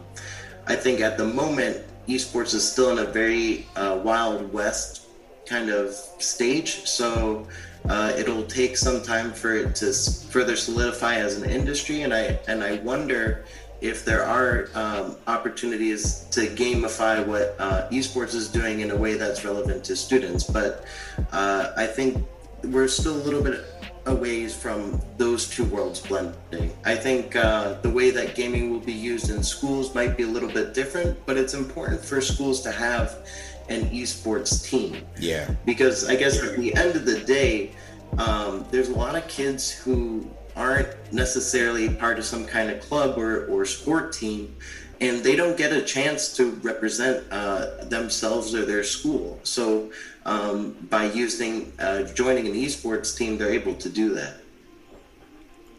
I 0.68 0.76
think 0.76 1.02
at 1.02 1.18
the 1.18 1.26
moment, 1.26 1.84
esports 2.08 2.54
is 2.54 2.70
still 2.70 2.92
in 2.92 3.00
a 3.00 3.10
very 3.12 3.68
uh, 3.76 4.00
wild 4.04 4.52
west 4.54 5.08
kind 5.46 5.70
of 5.70 5.94
stage. 6.20 6.86
So 6.88 7.48
uh, 7.90 8.14
it'll 8.18 8.46
take 8.46 8.78
some 8.78 9.02
time 9.02 9.32
for 9.34 9.56
it 9.56 9.76
to 9.76 9.92
further 10.30 10.56
solidify 10.56 11.16
as 11.16 11.42
an 11.42 11.50
industry, 11.50 12.04
and 12.04 12.14
I 12.14 12.40
and 12.48 12.64
I 12.64 12.76
wonder 12.78 13.46
if 13.82 14.06
there 14.06 14.24
are 14.24 14.70
um, 14.76 15.18
opportunities 15.26 16.28
to 16.30 16.42
gamify 16.42 17.26
what 17.26 17.56
uh, 17.58 17.90
esports 17.90 18.36
is 18.36 18.48
doing 18.48 18.82
in 18.82 18.92
a 18.92 18.96
way 18.96 19.16
that's 19.16 19.44
relevant 19.44 19.84
to 19.86 19.96
students. 19.96 20.44
But 20.44 20.86
uh, 21.32 21.72
I 21.76 21.88
think 21.88 22.24
we're 22.64 22.88
still 22.88 23.16
a 23.16 23.24
little 23.24 23.42
bit 23.42 23.66
a 24.06 24.16
ways 24.16 24.56
from 24.56 25.00
those 25.18 25.48
two 25.48 25.66
worlds 25.66 26.00
blending. 26.00 26.76
I 26.86 26.96
think 26.96 27.36
uh, 27.36 27.74
the 27.82 27.90
way 27.90 28.10
that 28.12 28.36
gaming 28.36 28.72
will 28.72 28.80
be 28.80 28.94
used 28.94 29.30
in 29.30 29.44
schools 29.44 29.94
might 29.94 30.18
be 30.18 30.24
a 30.24 30.28
little 30.28 30.50
bit 30.50 30.74
different, 30.74 31.24
but 31.26 31.38
it's 31.38 31.54
important 31.54 32.04
for 32.04 32.20
schools 32.22 32.62
to 32.62 32.72
have 32.72 33.28
an 33.70 33.90
esports 33.90 34.64
team. 34.68 35.06
Yeah. 35.20 35.50
Because 35.66 36.10
I 36.10 36.16
guess 36.16 36.42
at 36.44 36.58
the 36.58 36.74
end 36.76 36.96
of 36.96 37.06
the 37.06 37.20
day, 37.20 37.72
um, 38.18 38.66
there's 38.72 38.90
a 38.90 38.96
lot 38.96 39.16
of 39.16 39.28
kids 39.28 39.72
who 39.72 40.30
aren't 40.56 40.90
necessarily 41.14 41.90
part 41.90 42.20
of 42.20 42.26
some 42.26 42.46
kind 42.46 42.70
of 42.70 42.80
club 42.82 43.18
or, 43.18 43.46
or 43.48 43.66
sport 43.66 44.14
team 44.14 44.56
and 45.02 45.24
they 45.24 45.36
don't 45.36 45.58
get 45.58 45.74
a 45.74 45.82
chance 45.82 46.32
to 46.38 46.52
represent 46.62 47.26
uh, 47.32 47.84
themselves 47.86 48.54
or 48.54 48.66
their 48.66 48.84
school. 48.84 49.40
So 49.44 49.92
um, 50.26 50.74
by 50.90 51.06
using 51.06 51.74
uh, 51.80 52.04
joining 52.04 52.46
an 52.46 52.54
esports 52.54 53.18
team, 53.18 53.40
they're 53.40 53.50
able 53.50 53.74
to 53.76 53.90
do 53.90 54.14
that. 54.14 54.36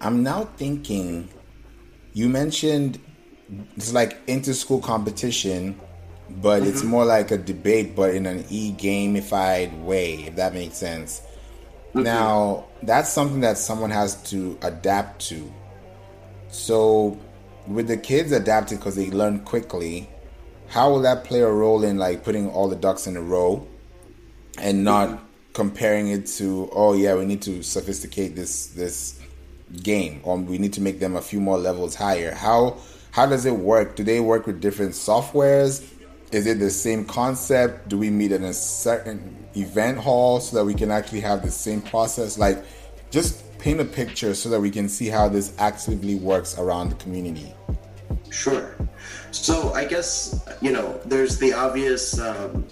I'm 0.00 0.24
now 0.24 0.46
thinking. 0.56 1.28
You 2.12 2.28
mentioned 2.28 2.98
it's 3.76 3.92
like 3.92 4.18
inter-school 4.26 4.80
competition, 4.80 5.80
but 6.28 6.60
mm-hmm. 6.60 6.70
it's 6.70 6.82
more 6.82 7.04
like 7.04 7.30
a 7.30 7.38
debate, 7.38 7.94
but 7.94 8.14
in 8.14 8.26
an 8.26 8.44
e-gamified 8.50 9.84
way, 9.84 10.24
if 10.24 10.36
that 10.36 10.52
makes 10.52 10.76
sense. 10.76 11.22
Mm-hmm. 11.94 12.02
Now, 12.02 12.66
that's 12.82 13.10
something 13.10 13.40
that 13.40 13.58
someone 13.58 13.90
has 13.90 14.22
to 14.30 14.58
adapt 14.62 15.28
to. 15.28 15.52
So, 16.48 17.18
with 17.66 17.88
the 17.88 17.96
kids 17.96 18.32
adapting 18.32 18.78
because 18.78 18.96
they 18.96 19.10
learn 19.10 19.40
quickly, 19.40 20.08
how 20.68 20.90
will 20.90 21.02
that 21.02 21.24
play 21.24 21.40
a 21.40 21.50
role 21.50 21.84
in 21.84 21.98
like 21.98 22.24
putting 22.24 22.50
all 22.50 22.68
the 22.68 22.76
ducks 22.76 23.06
in 23.06 23.16
a 23.16 23.22
row? 23.22 23.66
and 24.58 24.84
not 24.84 25.22
comparing 25.52 26.08
it 26.08 26.26
to 26.26 26.68
oh 26.72 26.94
yeah 26.94 27.14
we 27.14 27.24
need 27.24 27.42
to 27.42 27.62
sophisticate 27.62 28.34
this 28.34 28.66
this 28.68 29.20
game 29.82 30.20
or 30.22 30.36
we 30.36 30.58
need 30.58 30.72
to 30.72 30.80
make 30.80 30.98
them 31.00 31.16
a 31.16 31.22
few 31.22 31.40
more 31.40 31.58
levels 31.58 31.94
higher 31.94 32.34
how 32.34 32.76
how 33.10 33.26
does 33.26 33.44
it 33.44 33.54
work 33.54 33.96
do 33.96 34.04
they 34.04 34.20
work 34.20 34.46
with 34.46 34.60
different 34.60 34.92
softwares 34.92 35.86
is 36.32 36.46
it 36.46 36.58
the 36.58 36.70
same 36.70 37.04
concept? 37.04 37.88
Do 37.88 37.98
we 37.98 38.10
meet 38.10 38.32
in 38.32 38.44
a 38.44 38.54
certain 38.54 39.46
event 39.54 39.98
hall 39.98 40.40
so 40.40 40.56
that 40.56 40.64
we 40.64 40.74
can 40.74 40.90
actually 40.90 41.20
have 41.20 41.42
the 41.42 41.50
same 41.50 41.82
process? 41.82 42.38
Like 42.38 42.64
just 43.10 43.58
paint 43.58 43.80
a 43.80 43.84
picture 43.84 44.34
so 44.34 44.48
that 44.48 44.60
we 44.60 44.70
can 44.70 44.88
see 44.88 45.08
how 45.08 45.28
this 45.28 45.54
actively 45.58 46.16
works 46.16 46.58
around 46.58 46.88
the 46.88 46.96
community. 46.96 47.54
Sure. 48.30 48.74
So 49.30 49.72
i 49.74 49.84
guess 49.84 50.46
you 50.60 50.72
know 50.72 50.98
there's 51.04 51.38
the 51.38 51.52
obvious 51.52 52.18
um, 52.18 52.66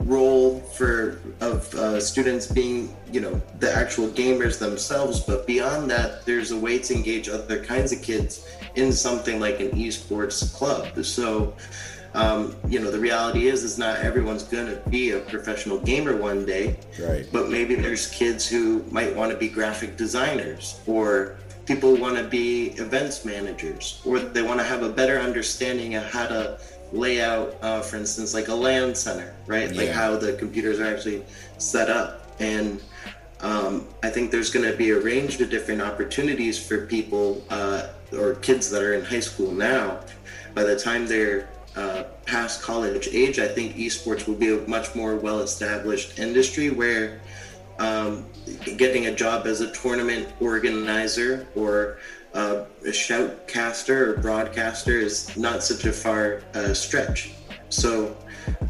role 0.00 0.60
for 0.60 1.20
of 1.40 1.74
uh, 1.74 2.00
students 2.00 2.46
being 2.46 2.94
you 3.12 3.20
know 3.20 3.40
the 3.58 3.74
actual 3.74 4.08
gamers 4.08 4.58
themselves 4.58 5.20
but 5.20 5.46
beyond 5.46 5.90
that 5.90 6.24
there's 6.24 6.50
a 6.50 6.56
way 6.56 6.78
to 6.78 6.94
engage 6.94 7.28
other 7.28 7.62
kinds 7.64 7.92
of 7.92 8.00
kids 8.00 8.46
in 8.74 8.92
something 8.92 9.40
like 9.40 9.60
an 9.60 9.70
esports 9.70 10.54
club. 10.54 11.04
So 11.04 11.56
um, 12.14 12.56
you 12.68 12.80
know 12.80 12.90
the 12.90 12.98
reality 12.98 13.48
is 13.48 13.64
is 13.64 13.78
not 13.78 13.98
everyone's 13.98 14.42
gonna 14.42 14.76
be 14.88 15.12
a 15.12 15.20
professional 15.20 15.78
gamer 15.78 16.16
one 16.16 16.46
day 16.46 16.76
right 17.00 17.26
but 17.32 17.50
maybe 17.50 17.74
there's 17.74 18.06
kids 18.08 18.48
who 18.48 18.82
might 18.90 19.14
want 19.14 19.30
to 19.30 19.36
be 19.36 19.48
graphic 19.48 19.96
designers 19.96 20.80
or 20.86 21.36
people 21.66 21.94
want 21.96 22.16
to 22.16 22.24
be 22.24 22.68
events 22.78 23.24
managers 23.24 24.00
or 24.04 24.18
they 24.18 24.42
want 24.42 24.58
to 24.58 24.64
have 24.64 24.82
a 24.82 24.88
better 24.88 25.18
understanding 25.18 25.96
of 25.96 26.04
how 26.04 26.26
to 26.26 26.58
layout, 26.92 27.56
uh, 27.62 27.80
for 27.80 27.96
instance, 27.96 28.34
like 28.34 28.48
a 28.48 28.54
LAN 28.54 28.94
center, 28.94 29.34
right? 29.46 29.72
Yeah. 29.72 29.82
Like 29.82 29.90
how 29.90 30.16
the 30.16 30.34
computers 30.34 30.80
are 30.80 30.86
actually 30.86 31.24
set 31.58 31.90
up. 31.90 32.26
And 32.40 32.82
um, 33.40 33.86
I 34.02 34.10
think 34.10 34.30
there's 34.30 34.50
going 34.50 34.70
to 34.70 34.76
be 34.76 34.90
a 34.90 35.00
range 35.00 35.40
of 35.40 35.50
different 35.50 35.82
opportunities 35.82 36.58
for 36.64 36.86
people 36.86 37.44
uh, 37.50 37.88
or 38.12 38.34
kids 38.36 38.70
that 38.70 38.82
are 38.82 38.94
in 38.94 39.04
high 39.04 39.20
school 39.20 39.52
now. 39.52 40.00
By 40.54 40.64
the 40.64 40.78
time 40.78 41.06
they're 41.06 41.48
uh, 41.78 42.02
past 42.26 42.60
college 42.60 43.08
age, 43.12 43.38
I 43.38 43.46
think 43.46 43.76
esports 43.76 44.26
will 44.26 44.34
be 44.34 44.52
a 44.52 44.58
much 44.66 44.96
more 44.96 45.14
well 45.16 45.40
established 45.40 46.18
industry 46.18 46.70
where 46.70 47.20
um, 47.78 48.26
getting 48.76 49.06
a 49.06 49.14
job 49.14 49.46
as 49.46 49.60
a 49.60 49.70
tournament 49.70 50.28
organizer 50.40 51.46
or 51.54 51.98
uh, 52.34 52.64
a 52.84 52.90
shoutcaster 52.90 54.08
or 54.08 54.16
broadcaster 54.16 54.98
is 54.98 55.36
not 55.36 55.62
such 55.62 55.84
a 55.84 55.92
far 55.92 56.42
uh, 56.54 56.74
stretch. 56.74 57.30
So 57.68 58.16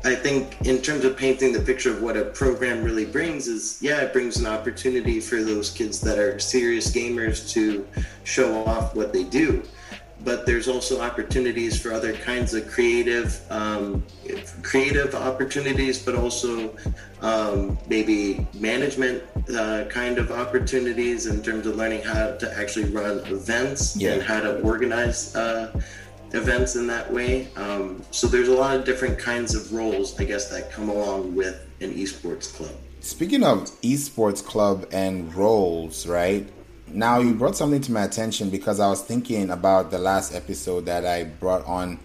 I 0.05 0.15
think 0.15 0.61
in 0.67 0.83
terms 0.83 1.05
of 1.07 1.17
painting 1.17 1.55
the 1.55 1.61
picture 1.61 1.91
of 1.91 2.03
what 2.03 2.17
a 2.17 2.27
program 2.27 2.85
really 2.85 3.07
brings 3.07 3.49
is 3.49 3.79
yeah, 3.81 4.03
it 4.03 4.13
brings 4.13 4.37
an 4.37 4.47
opportunity 4.47 5.19
for 5.19 5.43
those 5.43 5.71
kids 5.71 5.99
that 6.03 6.19
are 6.19 6.39
serious 6.39 6.95
gamers 6.95 7.51
to 7.53 7.87
show 8.25 8.65
off 8.67 8.95
what 8.95 9.15
they 9.15 9.25
do 9.25 9.63
but 10.25 10.47
there's 10.47 10.69
also 10.69 11.01
opportunities 11.01 11.81
for 11.81 11.93
other 11.93 12.13
kinds 12.13 12.55
of 12.55 12.69
creative 12.69 13.41
um, 13.51 14.05
creative 14.63 15.15
opportunities 15.15 16.03
but 16.05 16.15
also 16.15 16.75
um, 17.23 17.79
maybe 17.89 18.47
management 18.55 19.23
uh, 19.57 19.85
kind 19.89 20.19
of 20.19 20.31
opportunities 20.31 21.27
in 21.27 21.43
terms 21.43 21.67
of 21.67 21.77
learning 21.77 22.03
how 22.03 22.33
to 22.37 22.59
actually 22.59 22.91
run 22.91 23.19
events 23.27 23.97
yeah. 23.97 24.13
and 24.13 24.23
how 24.23 24.41
to 24.41 24.61
organize 24.61 25.35
uh, 25.35 25.73
events 26.33 26.77
in 26.77 26.87
that 26.87 27.11
way. 27.11 27.49
Um, 27.57 28.03
so 28.11 28.27
there's 28.27 28.49
a 28.49 28.55
lot 28.55 28.77
of 28.77 28.85
different 28.85 29.19
kinds 29.19 29.55
of 29.55 29.73
roles 29.73 30.19
i 30.21 30.25
guess 30.25 30.51
that 30.51 30.71
come 30.71 30.89
along 30.89 31.35
with 31.35 31.67
an 31.81 31.95
esports 31.95 32.53
club. 32.53 32.73
Speaking 33.01 33.45
of 33.45 33.71
esports 33.81 34.45
club 34.45 34.87
and 34.93 35.33
roles 35.35 36.07
right 36.07 36.47
now 36.93 37.21
you 37.21 37.35
brought 37.35 37.57
something 37.57 37.81
to 37.83 37.93
my 37.93 38.05
attention 38.05 38.51
because 38.51 38.81
I 38.81 38.89
was 38.89 39.03
thinking 39.03 39.51
about 39.51 39.91
the 39.91 39.99
last 39.99 40.35
episode 40.35 40.87
that 40.87 41.07
I 41.07 41.25
brought 41.25 41.65
on 41.67 41.99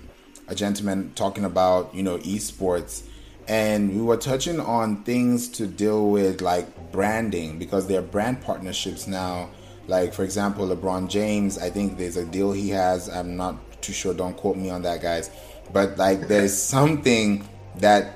a 0.47 0.55
gentleman 0.55 1.11
talking 1.15 1.45
about, 1.45 1.93
you 1.95 2.03
know, 2.03 2.17
esports 2.19 3.03
and 3.47 3.93
we 3.93 4.01
were 4.01 4.17
touching 4.17 4.59
on 4.59 5.03
things 5.03 5.49
to 5.49 5.67
deal 5.67 6.09
with 6.09 6.41
like 6.41 6.91
branding 6.91 7.59
because 7.59 7.87
there 7.87 7.99
are 7.99 8.03
brand 8.03 8.41
partnerships 8.41 9.07
now. 9.07 9.49
Like 9.87 10.13
for 10.13 10.23
example, 10.23 10.65
LeBron 10.67 11.09
James, 11.09 11.57
I 11.57 11.69
think 11.69 11.97
there's 11.97 12.15
a 12.15 12.25
deal 12.25 12.53
he 12.53 12.69
has. 12.69 13.09
I'm 13.09 13.35
not 13.35 13.81
too 13.81 13.91
sure, 13.91 14.13
don't 14.13 14.35
quote 14.37 14.55
me 14.55 14.69
on 14.69 14.81
that 14.83 15.01
guys. 15.01 15.29
But 15.73 15.97
like 15.97 16.27
there's 16.27 16.53
something 16.75 17.47
that 17.77 18.15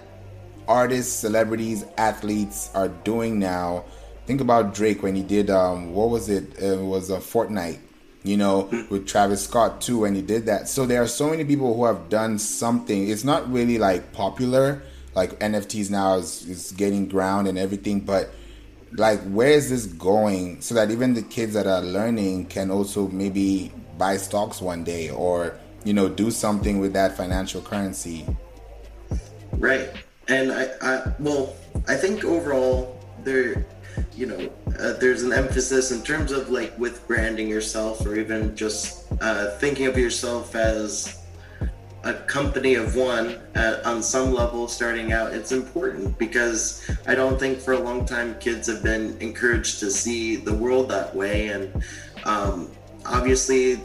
artists, 0.68 1.14
celebrities, 1.14 1.86
athletes 1.98 2.70
are 2.74 2.88
doing 2.88 3.40
now 3.40 3.84
think 4.28 4.42
about 4.42 4.76
Drake 4.76 5.02
when 5.02 5.16
he 5.16 5.24
did 5.24 5.50
um 5.50 5.94
what 5.94 6.10
was 6.10 6.30
it? 6.30 6.58
It 6.60 6.80
was 6.80 7.10
a 7.10 7.18
Fortnite, 7.18 7.80
you 8.24 8.38
know, 8.38 8.64
hmm. 8.64 8.84
with 8.90 9.08
Travis 9.08 9.44
Scott 9.44 9.82
too 9.82 10.00
when 10.02 10.14
he 10.14 10.22
did 10.22 10.46
that. 10.46 10.68
So 10.68 10.86
there 10.86 11.02
are 11.02 11.08
so 11.08 11.30
many 11.30 11.44
people 11.44 11.74
who 11.76 11.86
have 11.86 12.10
done 12.10 12.38
something. 12.38 13.10
It's 13.10 13.24
not 13.24 13.52
really 13.52 13.78
like 13.78 14.14
popular, 14.14 14.84
like 15.16 15.40
NFTs 15.40 15.90
now 15.90 16.16
is, 16.16 16.46
is 16.46 16.72
getting 16.74 17.08
ground 17.08 17.48
and 17.48 17.58
everything, 17.58 18.02
but 18.02 18.30
like 18.94 19.20
where 19.24 19.52
is 19.52 19.70
this 19.70 19.86
going 19.86 20.62
so 20.62 20.76
that 20.76 20.92
even 20.92 21.14
the 21.14 21.24
kids 21.24 21.54
that 21.54 21.68
are 21.68 21.82
learning 21.82 22.46
can 22.46 22.72
also 22.72 23.08
maybe 23.10 23.72
buy 23.98 24.16
stocks 24.16 24.62
one 24.62 24.84
day 24.84 25.10
or 25.10 25.58
you 25.84 25.94
know 25.94 26.08
do 26.08 26.32
something 26.32 26.80
with 26.80 26.94
that 26.94 27.18
financial 27.18 27.62
currency 27.62 28.26
Right, 29.60 29.90
and 30.28 30.52
I, 30.52 30.70
I 30.82 31.14
well, 31.20 31.56
I 31.88 31.96
think 31.96 32.24
overall 32.24 33.04
there, 33.24 33.66
you 34.16 34.26
know, 34.26 34.50
uh, 34.80 34.94
there's 34.94 35.24
an 35.24 35.34
emphasis 35.34 35.92
in 35.92 36.02
terms 36.04 36.32
of 36.32 36.50
like 36.50 36.78
with 36.78 37.06
branding 37.08 37.48
yourself, 37.48 38.06
or 38.06 38.16
even 38.16 38.56
just 38.56 39.12
uh, 39.22 39.52
thinking 39.58 39.86
of 39.88 39.98
yourself 39.98 40.56
as 40.56 41.18
a 42.04 42.14
company 42.14 42.76
of 42.76 42.96
one 42.96 43.40
on 43.84 44.02
some 44.02 44.32
level 44.32 44.68
starting 44.68 45.12
out 45.12 45.34
it's 45.34 45.52
important 45.52 46.18
because 46.18 46.90
i 47.08 47.14
don't 47.14 47.40
think 47.40 47.60
for 47.60 47.74
a 47.74 47.80
long 47.80 48.06
time 48.06 48.38
kids 48.40 48.68
have 48.68 48.82
been 48.82 49.18
encouraged 49.20 49.80
to 49.80 49.92
see 49.92 50.36
the 50.36 50.54
world 50.54 50.90
that 50.90 51.14
way. 51.14 51.48
And 51.48 51.84
um, 52.24 52.72
obviously 53.06 53.80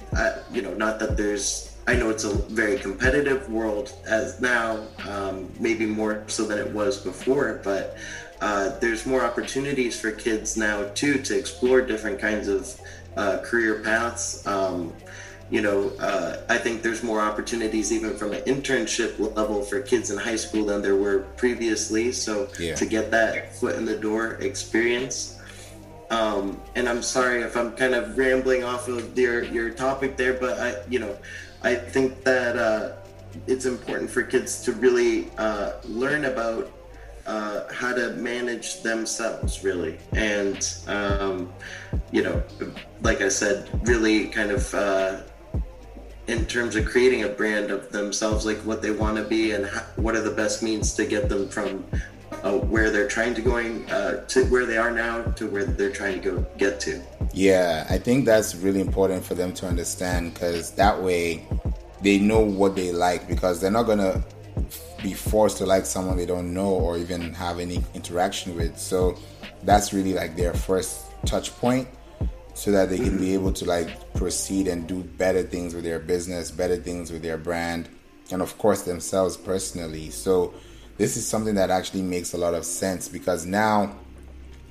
you 0.53 0.63
know 0.63 0.75
not 0.75 0.99
that 1.01 1.17
there's 1.17 1.73
I 1.87 1.95
know 1.97 2.11
it's 2.11 2.23
a 2.23 2.33
very 2.33 2.79
competitive 2.79 3.51
world 3.51 3.93
as 4.07 4.41
now, 4.41 4.87
um, 5.09 5.51
maybe 5.59 5.85
more 5.85 6.23
so 6.29 6.45
than 6.45 6.59
it 6.59 6.71
was 6.71 6.99
before, 6.99 7.61
but 7.65 7.97
uh, 8.43 8.77
there's 8.81 9.07
more 9.07 9.25
opportunities 9.25 9.99
for 9.99 10.11
kids 10.11 10.57
now 10.57 10.83
too 10.95 11.15
to 11.23 11.39
explore 11.39 11.81
different 11.81 12.19
kinds 12.19 12.49
of 12.49 12.79
uh, 13.17 13.39
career 13.39 13.81
paths. 13.83 14.45
Um, 14.47 14.93
you 15.49 15.61
know, 15.61 15.91
uh, 16.01 16.39
I 16.49 16.59
think 16.59 16.83
there's 16.83 17.05
more 17.05 17.21
opportunities 17.21 17.93
even 17.93 18.17
from 18.17 18.33
an 18.33 18.43
internship 18.43 19.37
level 19.37 19.63
for 19.63 19.81
kids 19.81 20.11
in 20.11 20.19
high 20.19 20.35
school 20.35 20.65
than 20.65 20.83
there 20.83 20.97
were 20.97 21.21
previously. 21.37 22.11
So 22.11 22.49
yeah. 22.59 22.75
to 22.75 22.85
get 22.85 23.13
that 23.13 23.55
foot 23.55 23.77
in 23.77 23.85
the 23.85 23.97
door 23.97 24.35
experience. 24.41 25.39
Um, 26.11 26.61
and 26.75 26.89
I'm 26.89 27.03
sorry 27.03 27.43
if 27.43 27.57
I'm 27.57 27.73
kind 27.73 27.95
of 27.95 28.19
rambling 28.19 28.65
off 28.65 28.89
of 28.89 29.17
your 29.17 29.45
your 29.45 29.71
topic 29.71 30.17
there, 30.17 30.35
but 30.35 30.59
I, 30.59 30.75
you 30.91 30.99
know, 30.99 31.17
I 31.63 31.77
think 31.77 32.25
that 32.25 32.57
uh, 32.57 32.97
it's 33.47 33.67
important 33.67 34.11
for 34.11 34.23
kids 34.25 34.63
to 34.65 34.73
really 34.73 35.31
uh, 35.39 35.75
learn 35.85 36.25
about 36.25 36.71
uh, 37.27 37.73
how 37.73 37.93
to 37.93 38.11
manage 38.15 38.83
themselves, 38.83 39.63
really. 39.63 39.99
And, 40.13 40.75
um, 40.87 41.53
you 42.11 42.23
know, 42.23 42.43
like 43.03 43.21
I 43.21 43.29
said, 43.29 43.69
really 43.87 44.27
kind 44.29 44.51
of 44.51 44.75
uh, 44.75 45.21
in 46.27 46.47
terms 46.47 46.77
of 46.77 46.87
creating 46.87 47.25
a 47.25 47.29
brand 47.29 47.71
of 47.71 47.91
themselves, 47.91 48.47
like 48.47 48.59
what 48.59 48.83
they 48.83 48.91
want 48.91 49.17
to 49.17 49.25
be 49.25 49.53
and 49.53 49.67
how, 49.67 49.81
what 49.97 50.15
are 50.15 50.21
the 50.21 50.31
best 50.31 50.63
means 50.63 50.95
to 50.95 51.05
get 51.05 51.29
them 51.29 51.49
from 51.49 51.85
uh, 52.43 52.53
where 52.53 52.91
they're 52.91 53.09
trying 53.09 53.35
to 53.35 53.43
going 53.43 53.89
uh, 53.91 54.25
to 54.27 54.45
where 54.47 54.67
they 54.67 54.77
are 54.77 54.91
now 54.91 55.23
to 55.23 55.47
where 55.47 55.65
they're 55.65 55.91
trying 55.91 56.21
to 56.21 56.31
go 56.31 56.47
get 56.59 56.81
to. 56.81 57.03
Yeah, 57.33 57.87
I 57.89 57.99
think 57.99 58.25
that's 58.25 58.55
really 58.55 58.81
important 58.81 59.25
for 59.25 59.35
them 59.35 59.53
to 59.55 59.67
understand 59.67 60.35
because 60.35 60.73
that 60.73 61.01
way 61.01 61.47
they 62.01 62.19
know 62.19 62.41
what 62.41 62.75
they 62.75 62.93
like 62.93 63.29
because 63.29 63.61
they're 63.61 63.71
not 63.71 63.85
gonna 63.85 64.23
be 65.03 65.15
forced 65.15 65.59
to 65.59 65.67
like 65.67 65.87
someone 65.87 66.17
they 66.17 66.27
don't 66.27 66.53
know 66.53 66.71
or 66.71 66.97
even 66.99 67.33
have 67.35 67.59
any 67.59 67.83
interaction 67.95 68.57
with. 68.57 68.79
So 68.79 69.19
that's 69.63 69.93
really 69.93 70.15
like 70.15 70.37
their 70.37 70.55
first 70.55 71.07
touch 71.27 71.57
point 71.59 71.89
so 72.55 72.71
that 72.71 72.91
they 72.91 72.99
can 72.99 73.17
be 73.17 73.25
mm-hmm. 73.25 73.35
able 73.35 73.53
to 73.55 73.65
like 73.65 74.15
proceed 74.15 74.69
and 74.69 74.87
do 74.87 75.03
better 75.03 75.43
things 75.43 75.75
with 75.75 75.85
their 75.85 75.99
business, 75.99 76.51
better 76.51 76.77
things 76.77 77.11
with 77.11 77.23
their 77.23 77.39
brand, 77.39 77.89
and 78.31 78.43
of 78.43 78.57
course 78.59 78.83
themselves 78.83 79.37
personally. 79.37 80.11
So 80.11 80.55
this 80.99 81.17
is 81.17 81.27
something 81.27 81.55
that 81.55 81.71
actually 81.71 82.03
makes 82.03 82.33
a 82.35 82.39
lot 82.39 82.55
of 82.55 82.65
sense 82.65 83.09
because 83.09 83.47
now 83.47 83.97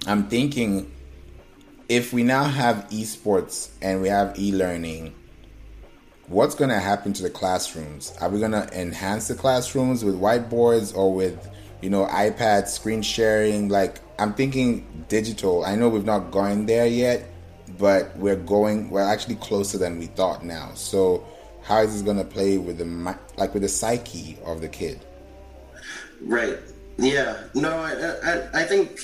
I'm 0.05 0.27
thinking 0.27 0.91
if 1.89 2.13
we 2.13 2.23
now 2.23 2.43
have 2.43 2.87
esports 2.89 3.71
and 3.81 4.01
we 4.01 4.07
have 4.07 4.39
e-learning 4.39 5.13
what's 6.31 6.55
going 6.55 6.69
to 6.69 6.79
happen 6.79 7.11
to 7.13 7.23
the 7.23 7.29
classrooms? 7.29 8.13
Are 8.21 8.29
we 8.29 8.39
going 8.39 8.53
to 8.53 8.67
enhance 8.79 9.27
the 9.27 9.35
classrooms 9.35 10.03
with 10.03 10.19
whiteboards 10.19 10.95
or 10.95 11.13
with 11.13 11.49
you 11.81 11.89
know 11.89 12.05
ipads 12.07 12.69
screen 12.69 13.01
sharing? 13.01 13.69
Like 13.69 13.99
i'm 14.17 14.33
thinking 14.33 15.05
digital. 15.09 15.65
I 15.65 15.75
know 15.75 15.89
we've 15.89 16.05
not 16.05 16.31
gone 16.31 16.65
there 16.65 16.87
yet 16.87 17.27
but 17.77 18.15
we're 18.17 18.35
going 18.35 18.89
we're 18.89 19.01
actually 19.01 19.35
closer 19.35 19.77
than 19.77 19.99
we 19.99 20.07
thought 20.07 20.43
now. 20.43 20.71
So 20.75 21.25
how 21.63 21.79
is 21.81 21.93
this 21.93 22.01
going 22.01 22.17
to 22.17 22.23
play 22.23 22.57
with 22.57 22.77
the 22.77 23.17
like 23.37 23.53
with 23.53 23.63
the 23.63 23.69
psyche 23.69 24.37
of 24.45 24.61
the 24.61 24.69
kid? 24.69 24.99
Right. 26.21 26.57
Yeah. 26.97 27.37
No 27.53 27.77
i 27.77 27.93
i, 28.29 28.61
I 28.61 28.63
think 28.63 28.99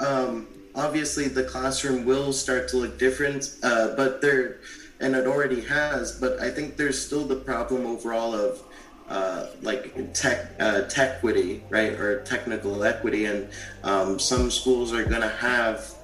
um 0.00 0.46
obviously 0.74 1.28
the 1.28 1.44
classroom 1.44 2.04
will 2.04 2.32
start 2.32 2.68
to 2.68 2.76
look 2.76 2.98
different, 2.98 3.56
uh, 3.62 3.96
but 3.96 4.20
there, 4.22 4.58
and 5.00 5.14
it 5.14 5.26
already 5.26 5.60
has. 5.62 6.18
But 6.18 6.40
I 6.40 6.50
think 6.50 6.76
there's 6.76 7.00
still 7.00 7.24
the 7.24 7.36
problem 7.36 7.86
overall 7.86 8.34
of 8.34 8.62
uh, 9.08 9.46
like 9.62 10.12
tech 10.12 10.50
uh, 10.60 10.82
tech 10.82 11.16
equity, 11.16 11.62
right, 11.70 11.92
or 11.92 12.22
technical 12.22 12.84
equity, 12.84 13.24
and 13.24 13.48
um, 13.82 14.18
some 14.18 14.50
schools 14.50 14.92
are 14.92 15.04
going 15.04 15.22
to 15.22 15.28
have 15.28 15.94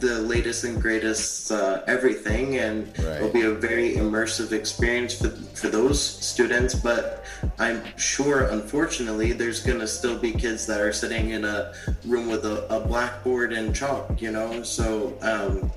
the 0.00 0.20
latest 0.22 0.64
and 0.64 0.80
greatest 0.82 1.52
uh, 1.52 1.82
everything, 1.86 2.56
and 2.56 2.86
right. 2.98 3.16
it'll 3.16 3.30
be 3.30 3.42
a 3.42 3.52
very 3.52 3.94
immersive 3.94 4.52
experience 4.52 5.14
for, 5.14 5.28
for 5.28 5.68
those 5.68 6.00
students. 6.00 6.74
But 6.74 7.24
I'm 7.58 7.82
sure, 7.96 8.44
unfortunately, 8.44 9.32
there's 9.32 9.62
going 9.62 9.80
to 9.80 9.86
still 9.86 10.18
be 10.18 10.32
kids 10.32 10.66
that 10.66 10.80
are 10.80 10.92
sitting 10.92 11.30
in 11.30 11.44
a 11.44 11.72
room 12.04 12.28
with 12.28 12.44
a, 12.44 12.66
a 12.74 12.80
blackboard 12.80 13.52
and 13.52 13.74
chalk, 13.74 14.20
you 14.20 14.32
know? 14.32 14.62
So 14.62 15.16
um, 15.22 15.70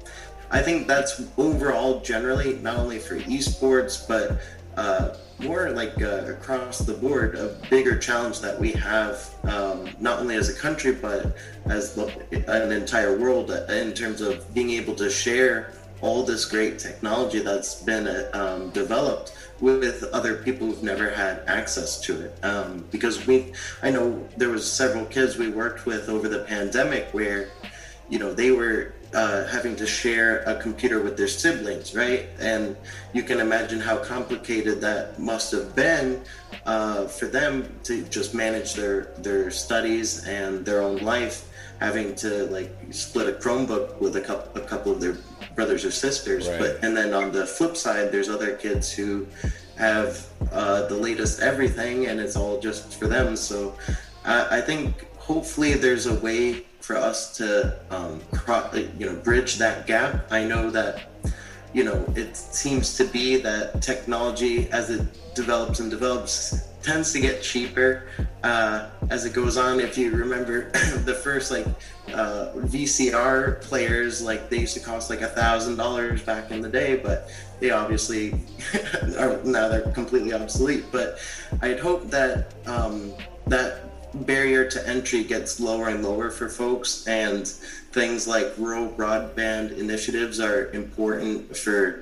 I 0.52 0.62
think 0.62 0.88
that's 0.88 1.22
overall, 1.38 2.02
generally, 2.02 2.56
not 2.56 2.78
only 2.78 3.00
for 3.00 3.20
esports, 3.20 4.08
but 4.08 4.42
uh, 4.78 5.16
more 5.40 5.70
like 5.72 6.02
uh, 6.02 6.26
across 6.28 6.80
the 6.80 6.94
board 6.94 7.36
a 7.36 7.58
bigger 7.70 7.98
challenge 7.98 8.40
that 8.42 8.60
we 8.60 8.72
have 8.72 9.34
um, 9.44 9.90
not 10.00 10.20
only 10.20 10.36
as 10.36 10.50
a 10.50 10.54
country 10.54 10.92
but 10.92 11.36
as 11.66 11.96
the, 11.96 12.08
an 12.48 12.72
entire 12.72 13.18
world 13.18 13.52
in 13.52 13.94
terms 13.94 14.22
of 14.22 14.54
being 14.54 14.72
able 14.72 14.96
to 14.96 15.10
share 15.10 15.72
all 16.02 16.24
this 16.24 16.46
great 16.46 16.80
technology 16.80 17.40
that's 17.40 17.82
been 17.84 18.26
um, 18.34 18.70
developed 18.72 19.34
with 19.60 20.04
other 20.14 20.36
people 20.38 20.68
who've 20.68 20.84
never 20.84 21.10
had 21.10 21.42
access 21.48 22.00
to 22.00 22.22
it. 22.22 22.46
Um, 22.46 22.86
because 22.92 23.28
we 23.28 23.54
i 23.84 23.90
know 23.90 24.28
there 24.38 24.50
was 24.50 24.70
several 24.70 25.06
kids 25.06 25.38
we 25.38 25.50
worked 25.50 25.86
with 25.86 26.10
over 26.10 26.30
the 26.30 26.40
pandemic 26.40 27.08
where 27.14 27.50
you 28.10 28.20
know 28.20 28.34
they 28.34 28.52
were 28.52 28.94
uh, 29.14 29.46
having 29.48 29.76
to 29.76 29.88
share 29.88 30.42
a 30.44 30.56
computer 30.62 31.02
with 31.02 31.18
their 31.18 31.28
siblings, 31.28 31.96
right? 31.96 32.28
And 32.40 32.76
you 33.14 33.24
can 33.24 33.40
imagine 33.40 33.80
how 33.80 33.98
complicated 33.98 34.82
that 34.82 35.20
must 35.20 35.52
have 35.52 35.76
been 35.76 36.22
uh, 36.66 37.06
for 37.08 37.26
them 37.26 37.80
to 37.84 38.04
just 38.04 38.34
manage 38.34 38.74
their 38.74 39.14
their 39.18 39.50
studies 39.50 40.28
and 40.28 40.66
their 40.66 40.82
own 40.82 40.98
life, 40.98 41.48
having 41.80 42.16
to 42.16 42.46
like 42.46 42.72
split 42.92 43.28
a 43.28 43.34
Chromebook 43.34 44.00
with 44.00 44.16
a 44.16 44.22
couple 44.22 44.62
a 44.62 44.66
couple 44.66 44.92
of 44.92 45.02
their 45.02 45.18
brothers 45.56 45.84
or 45.86 45.92
sisters. 45.92 46.48
Right. 46.48 46.60
But 46.60 46.84
and 46.84 46.96
then 46.96 47.14
on 47.14 47.32
the 47.32 47.46
flip 47.46 47.76
side, 47.78 48.12
there's 48.12 48.30
other 48.30 48.56
kids 48.56 48.92
who 48.92 49.26
have 49.78 50.28
uh, 50.52 50.88
the 50.88 50.96
latest 50.96 51.40
everything, 51.40 52.08
and 52.08 52.20
it's 52.20 52.36
all 52.36 52.60
just 52.60 53.00
for 53.00 53.08
them. 53.08 53.36
So 53.36 53.76
I, 54.24 54.58
I 54.58 54.62
think 54.62 55.08
hopefully 55.18 55.74
there's 55.74 56.06
a 56.06 56.16
way 56.16 56.66
for 56.80 56.96
us 56.98 57.36
to 57.38 57.78
um, 57.92 58.22
you 58.98 59.06
know 59.06 59.16
bridge 59.18 59.58
that 59.58 59.88
gap. 59.88 60.32
I 60.32 60.44
know 60.44 60.70
that 60.70 61.10
you 61.74 61.84
know 61.84 62.04
it 62.16 62.36
seems 62.36 62.96
to 62.98 63.06
be 63.06 63.38
that 63.38 63.82
technology 63.82 64.70
as 64.72 64.90
it 64.90 65.06
develops 65.36 65.80
and 65.80 65.90
develops 65.90 66.70
tends 66.82 67.12
to 67.12 67.20
get 67.20 67.42
cheaper 67.42 68.08
uh, 68.44 68.90
as 69.10 69.26
it 69.26 69.34
goes 69.34 69.58
on. 69.58 69.80
If 69.80 69.98
you 69.98 70.12
remember 70.12 70.72
the 71.06 71.14
first 71.14 71.52
like 71.52 71.68
uh, 72.14 72.54
VCR 72.56 73.62
players, 73.62 74.22
like 74.22 74.50
they 74.50 74.60
used 74.60 74.74
to 74.76 74.80
cost 74.80 75.10
like 75.10 75.22
a 75.22 75.28
thousand 75.28 75.76
dollars 75.76 76.22
back 76.24 76.52
in 76.52 76.62
the 76.62 76.70
day, 76.70 76.98
but 76.98 77.30
they 77.60 77.72
obviously 77.72 78.34
are 79.20 79.40
now 79.44 79.68
they're 79.68 79.92
completely 79.92 80.34
obsolete. 80.34 80.86
But 80.92 81.20
I'd 81.62 81.80
hope 81.80 82.10
that 82.10 82.54
um, 82.66 83.14
that 83.48 83.89
barrier 84.14 84.70
to 84.70 84.88
entry 84.88 85.24
gets 85.24 85.60
lower 85.60 85.90
and 85.90 86.04
lower 86.04 86.30
for 86.30 86.50
folks 86.50 87.08
and 87.08 87.48
things 87.48 88.28
like 88.28 88.54
rural 88.58 88.88
broadband 88.90 89.78
initiatives 89.78 90.40
are 90.40 90.72
important 90.72 91.56
for 91.56 92.02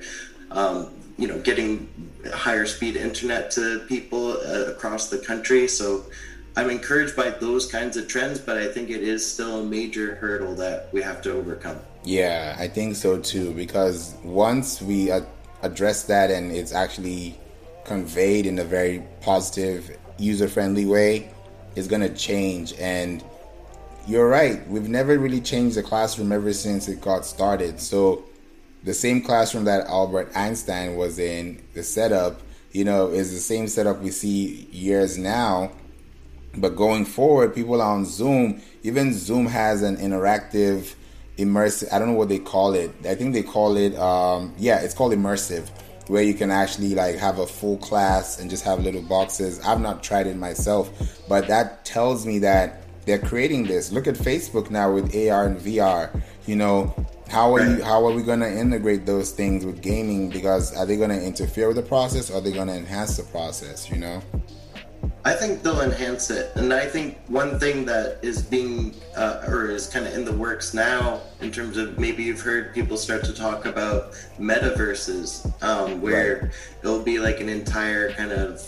um, 0.50 0.90
you 1.18 1.26
know 1.28 1.38
getting 1.40 1.88
higher 2.32 2.66
speed 2.66 2.96
internet 2.96 3.50
to 3.50 3.80
people 3.88 4.32
uh, 4.32 4.66
across 4.66 5.08
the 5.08 5.18
country. 5.18 5.68
So 5.68 6.04
i'm 6.56 6.70
encouraged 6.70 7.14
by 7.14 7.30
those 7.30 7.70
kinds 7.70 7.96
of 7.96 8.08
trends 8.08 8.40
but 8.40 8.56
i 8.58 8.66
think 8.66 8.90
it 8.90 9.02
is 9.02 9.24
still 9.24 9.60
a 9.60 9.64
major 9.64 10.16
hurdle 10.16 10.56
that 10.56 10.88
we 10.92 11.00
have 11.00 11.22
to 11.22 11.32
overcome. 11.32 11.78
Yeah 12.04 12.56
i 12.58 12.66
think 12.66 12.96
so 12.96 13.18
too 13.18 13.52
because 13.54 14.16
once 14.24 14.82
we 14.82 15.12
address 15.62 16.02
that 16.04 16.30
and 16.30 16.50
it's 16.50 16.72
actually 16.72 17.38
conveyed 17.84 18.44
in 18.46 18.58
a 18.58 18.64
very 18.64 19.02
positive 19.20 19.96
user 20.18 20.48
friendly 20.48 20.84
way 20.84 21.30
is 21.78 21.88
going 21.88 22.02
to 22.02 22.14
change. 22.14 22.74
And 22.78 23.22
you're 24.06 24.28
right, 24.28 24.66
we've 24.68 24.88
never 24.88 25.18
really 25.18 25.40
changed 25.40 25.76
the 25.76 25.82
classroom 25.82 26.32
ever 26.32 26.52
since 26.52 26.88
it 26.88 27.00
got 27.00 27.24
started. 27.24 27.80
So 27.80 28.24
the 28.84 28.94
same 28.94 29.22
classroom 29.22 29.64
that 29.64 29.86
Albert 29.86 30.32
Einstein 30.34 30.96
was 30.96 31.18
in, 31.18 31.62
the 31.74 31.82
setup, 31.82 32.40
you 32.72 32.84
know, 32.84 33.08
is 33.08 33.32
the 33.32 33.40
same 33.40 33.68
setup 33.68 34.00
we 34.00 34.10
see 34.10 34.68
years 34.72 35.16
now. 35.18 35.72
But 36.56 36.70
going 36.70 37.04
forward, 37.04 37.54
people 37.54 37.80
on 37.80 38.04
Zoom, 38.04 38.60
even 38.82 39.12
Zoom 39.12 39.46
has 39.46 39.82
an 39.82 39.96
interactive, 39.98 40.94
immersive. 41.36 41.92
I 41.92 41.98
don't 41.98 42.08
know 42.08 42.18
what 42.18 42.28
they 42.28 42.38
call 42.38 42.74
it. 42.74 42.90
I 43.06 43.14
think 43.14 43.34
they 43.34 43.42
call 43.42 43.76
it. 43.76 43.94
Um, 43.96 44.54
yeah, 44.58 44.80
it's 44.80 44.94
called 44.94 45.12
immersive, 45.12 45.68
where 46.08 46.22
you 46.22 46.34
can 46.34 46.50
actually 46.50 46.94
like 46.94 47.16
have 47.16 47.38
a 47.38 47.46
full 47.46 47.76
class 47.78 48.40
and 48.40 48.50
just 48.50 48.64
have 48.64 48.82
little 48.82 49.02
boxes. 49.02 49.60
I've 49.60 49.80
not 49.80 50.02
tried 50.02 50.26
it 50.26 50.36
myself, 50.36 50.90
but 51.28 51.46
that 51.48 51.84
tells 51.84 52.26
me 52.26 52.38
that 52.40 52.82
they're 53.06 53.18
creating 53.18 53.64
this. 53.64 53.92
Look 53.92 54.06
at 54.06 54.14
Facebook 54.14 54.70
now 54.70 54.92
with 54.92 55.14
AR 55.14 55.46
and 55.46 55.58
VR. 55.58 56.22
You 56.46 56.56
know, 56.56 56.94
how 57.28 57.54
are 57.54 57.64
you? 57.64 57.82
How 57.82 58.04
are 58.06 58.12
we 58.12 58.22
going 58.22 58.40
to 58.40 58.50
integrate 58.50 59.06
those 59.06 59.32
things 59.32 59.64
with 59.64 59.82
gaming? 59.82 60.30
Because 60.30 60.74
are 60.76 60.86
they 60.86 60.96
going 60.96 61.10
to 61.10 61.22
interfere 61.22 61.68
with 61.68 61.76
the 61.76 61.82
process, 61.82 62.30
or 62.30 62.38
are 62.38 62.40
they 62.40 62.52
going 62.52 62.68
to 62.68 62.74
enhance 62.74 63.16
the 63.16 63.22
process? 63.24 63.90
You 63.90 63.98
know. 63.98 64.22
I 65.24 65.34
think 65.34 65.62
they'll 65.62 65.80
enhance 65.80 66.30
it, 66.30 66.52
and 66.54 66.72
I 66.72 66.86
think 66.86 67.18
one 67.26 67.58
thing 67.58 67.84
that 67.86 68.18
is 68.22 68.40
being 68.40 68.94
uh, 69.16 69.44
or 69.48 69.70
is 69.70 69.86
kind 69.86 70.06
of 70.06 70.14
in 70.14 70.24
the 70.24 70.32
works 70.32 70.74
now, 70.74 71.20
in 71.40 71.50
terms 71.50 71.76
of 71.76 71.98
maybe 71.98 72.22
you've 72.22 72.40
heard 72.40 72.72
people 72.72 72.96
start 72.96 73.24
to 73.24 73.34
talk 73.34 73.66
about 73.66 74.12
metaverses, 74.38 75.50
um, 75.62 76.00
where 76.00 76.40
right. 76.42 76.52
it'll 76.82 77.02
be 77.02 77.18
like 77.18 77.40
an 77.40 77.48
entire 77.48 78.12
kind 78.12 78.32
of 78.32 78.62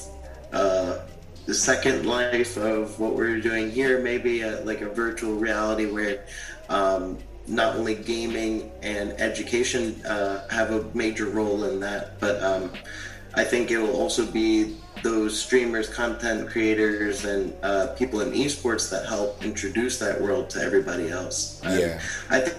uh, 0.52 0.98
the 1.46 1.54
second 1.54 2.06
life 2.06 2.56
of 2.56 2.98
what 2.98 3.14
we're 3.14 3.40
doing 3.40 3.70
here, 3.70 4.00
maybe 4.00 4.42
a, 4.42 4.60
like 4.62 4.80
a 4.80 4.88
virtual 4.88 5.34
reality 5.34 5.86
where 5.86 6.24
um, 6.68 7.16
not 7.46 7.76
only 7.76 7.94
gaming 7.94 8.70
and 8.82 9.12
education 9.20 10.00
uh, 10.04 10.46
have 10.48 10.72
a 10.72 10.84
major 10.94 11.26
role 11.26 11.64
in 11.64 11.80
that, 11.80 12.18
but 12.20 12.42
um, 12.42 12.70
I 13.34 13.44
think 13.44 13.70
it 13.70 13.78
will 13.78 13.96
also 13.96 14.26
be 14.26 14.76
those 15.02 15.40
streamers, 15.40 15.88
content 15.88 16.48
creators, 16.48 17.24
and 17.24 17.54
uh, 17.62 17.88
people 17.98 18.20
in 18.20 18.32
esports 18.32 18.90
that 18.90 19.06
help 19.06 19.44
introduce 19.44 19.98
that 19.98 20.20
world 20.20 20.50
to 20.50 20.60
everybody 20.60 21.10
else. 21.10 21.60
Yeah, 21.64 22.00
I 22.28 22.40
th- 22.40 22.56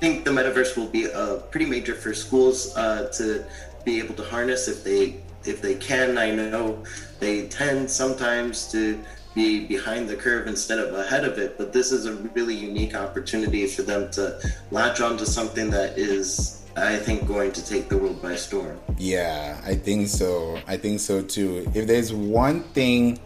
think 0.00 0.24
the 0.24 0.30
metaverse 0.30 0.76
will 0.76 0.88
be 0.88 1.12
uh, 1.12 1.36
pretty 1.50 1.66
major 1.66 1.94
for 1.94 2.14
schools 2.14 2.76
uh, 2.76 3.10
to 3.16 3.44
be 3.84 3.98
able 3.98 4.14
to 4.14 4.24
harness 4.24 4.68
if 4.68 4.84
they 4.84 5.16
if 5.44 5.62
they 5.62 5.74
can. 5.76 6.18
I 6.18 6.30
know 6.30 6.82
they 7.18 7.48
tend 7.48 7.90
sometimes 7.90 8.70
to 8.72 9.02
be 9.34 9.66
behind 9.66 10.08
the 10.08 10.16
curve 10.16 10.46
instead 10.48 10.78
of 10.78 10.94
ahead 10.94 11.24
of 11.24 11.38
it. 11.38 11.56
But 11.56 11.72
this 11.72 11.92
is 11.92 12.06
a 12.06 12.14
really 12.14 12.54
unique 12.54 12.94
opportunity 12.94 13.66
for 13.66 13.82
them 13.82 14.10
to 14.12 14.40
latch 14.70 15.00
onto 15.00 15.24
something 15.24 15.70
that 15.70 15.98
is, 15.98 16.59
I 16.80 16.96
think, 16.96 17.26
going 17.26 17.52
to 17.52 17.64
take 17.64 17.88
the 17.88 17.98
world 17.98 18.22
by 18.22 18.36
storm. 18.36 18.78
Yeah, 18.98 19.60
I 19.64 19.74
think 19.74 20.08
so. 20.08 20.58
I 20.66 20.76
think 20.76 21.00
so 21.00 21.22
too. 21.22 21.70
If 21.74 21.86
there's 21.86 22.12
one 22.12 22.62
thing 22.74 23.20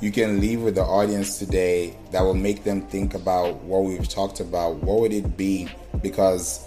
you 0.00 0.10
can 0.10 0.40
leave 0.40 0.60
with 0.62 0.74
the 0.74 0.82
audience 0.82 1.38
today 1.38 1.96
that 2.10 2.22
will 2.22 2.34
make 2.34 2.64
them 2.64 2.82
think 2.82 3.14
about 3.14 3.62
what 3.62 3.84
we've 3.84 4.08
talked 4.08 4.40
about, 4.40 4.76
what 4.76 5.00
would 5.00 5.12
it 5.12 5.36
be? 5.36 5.68
Because 6.02 6.66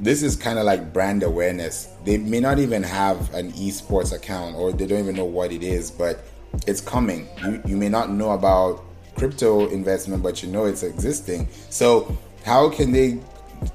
this 0.00 0.22
is 0.22 0.36
kind 0.36 0.58
of 0.58 0.64
like 0.64 0.92
brand 0.92 1.22
awareness. 1.22 1.88
They 2.04 2.18
may 2.18 2.40
not 2.40 2.58
even 2.58 2.82
have 2.82 3.32
an 3.34 3.52
esports 3.52 4.12
account 4.12 4.56
or 4.56 4.72
they 4.72 4.86
don't 4.86 4.98
even 4.98 5.16
know 5.16 5.24
what 5.24 5.52
it 5.52 5.62
is, 5.62 5.90
but 5.90 6.20
it's 6.66 6.80
coming. 6.80 7.28
You, 7.42 7.62
you 7.66 7.76
may 7.76 7.88
not 7.88 8.10
know 8.10 8.32
about 8.32 8.84
crypto 9.16 9.68
investment, 9.68 10.22
but 10.22 10.42
you 10.42 10.50
know 10.50 10.64
it's 10.64 10.82
existing. 10.82 11.48
So, 11.70 12.16
how 12.44 12.68
can 12.68 12.92
they 12.92 13.18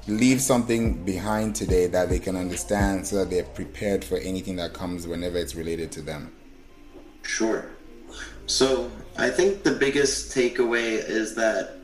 leave 0.06 0.40
something 0.40 1.04
behind 1.04 1.54
today 1.54 1.86
that 1.86 2.08
they 2.08 2.18
can 2.18 2.36
understand 2.36 3.06
so 3.06 3.16
that 3.16 3.30
they're 3.30 3.44
prepared 3.44 4.04
for 4.04 4.18
anything 4.18 4.56
that 4.56 4.72
comes 4.72 5.06
whenever 5.06 5.38
it's 5.38 5.54
related 5.54 5.92
to 5.92 6.02
them? 6.02 6.32
Sure. 7.22 7.66
So, 8.46 8.90
I 9.16 9.30
think 9.30 9.62
the 9.62 9.72
biggest 9.72 10.34
takeaway 10.34 10.96
is 11.08 11.34
that 11.36 11.76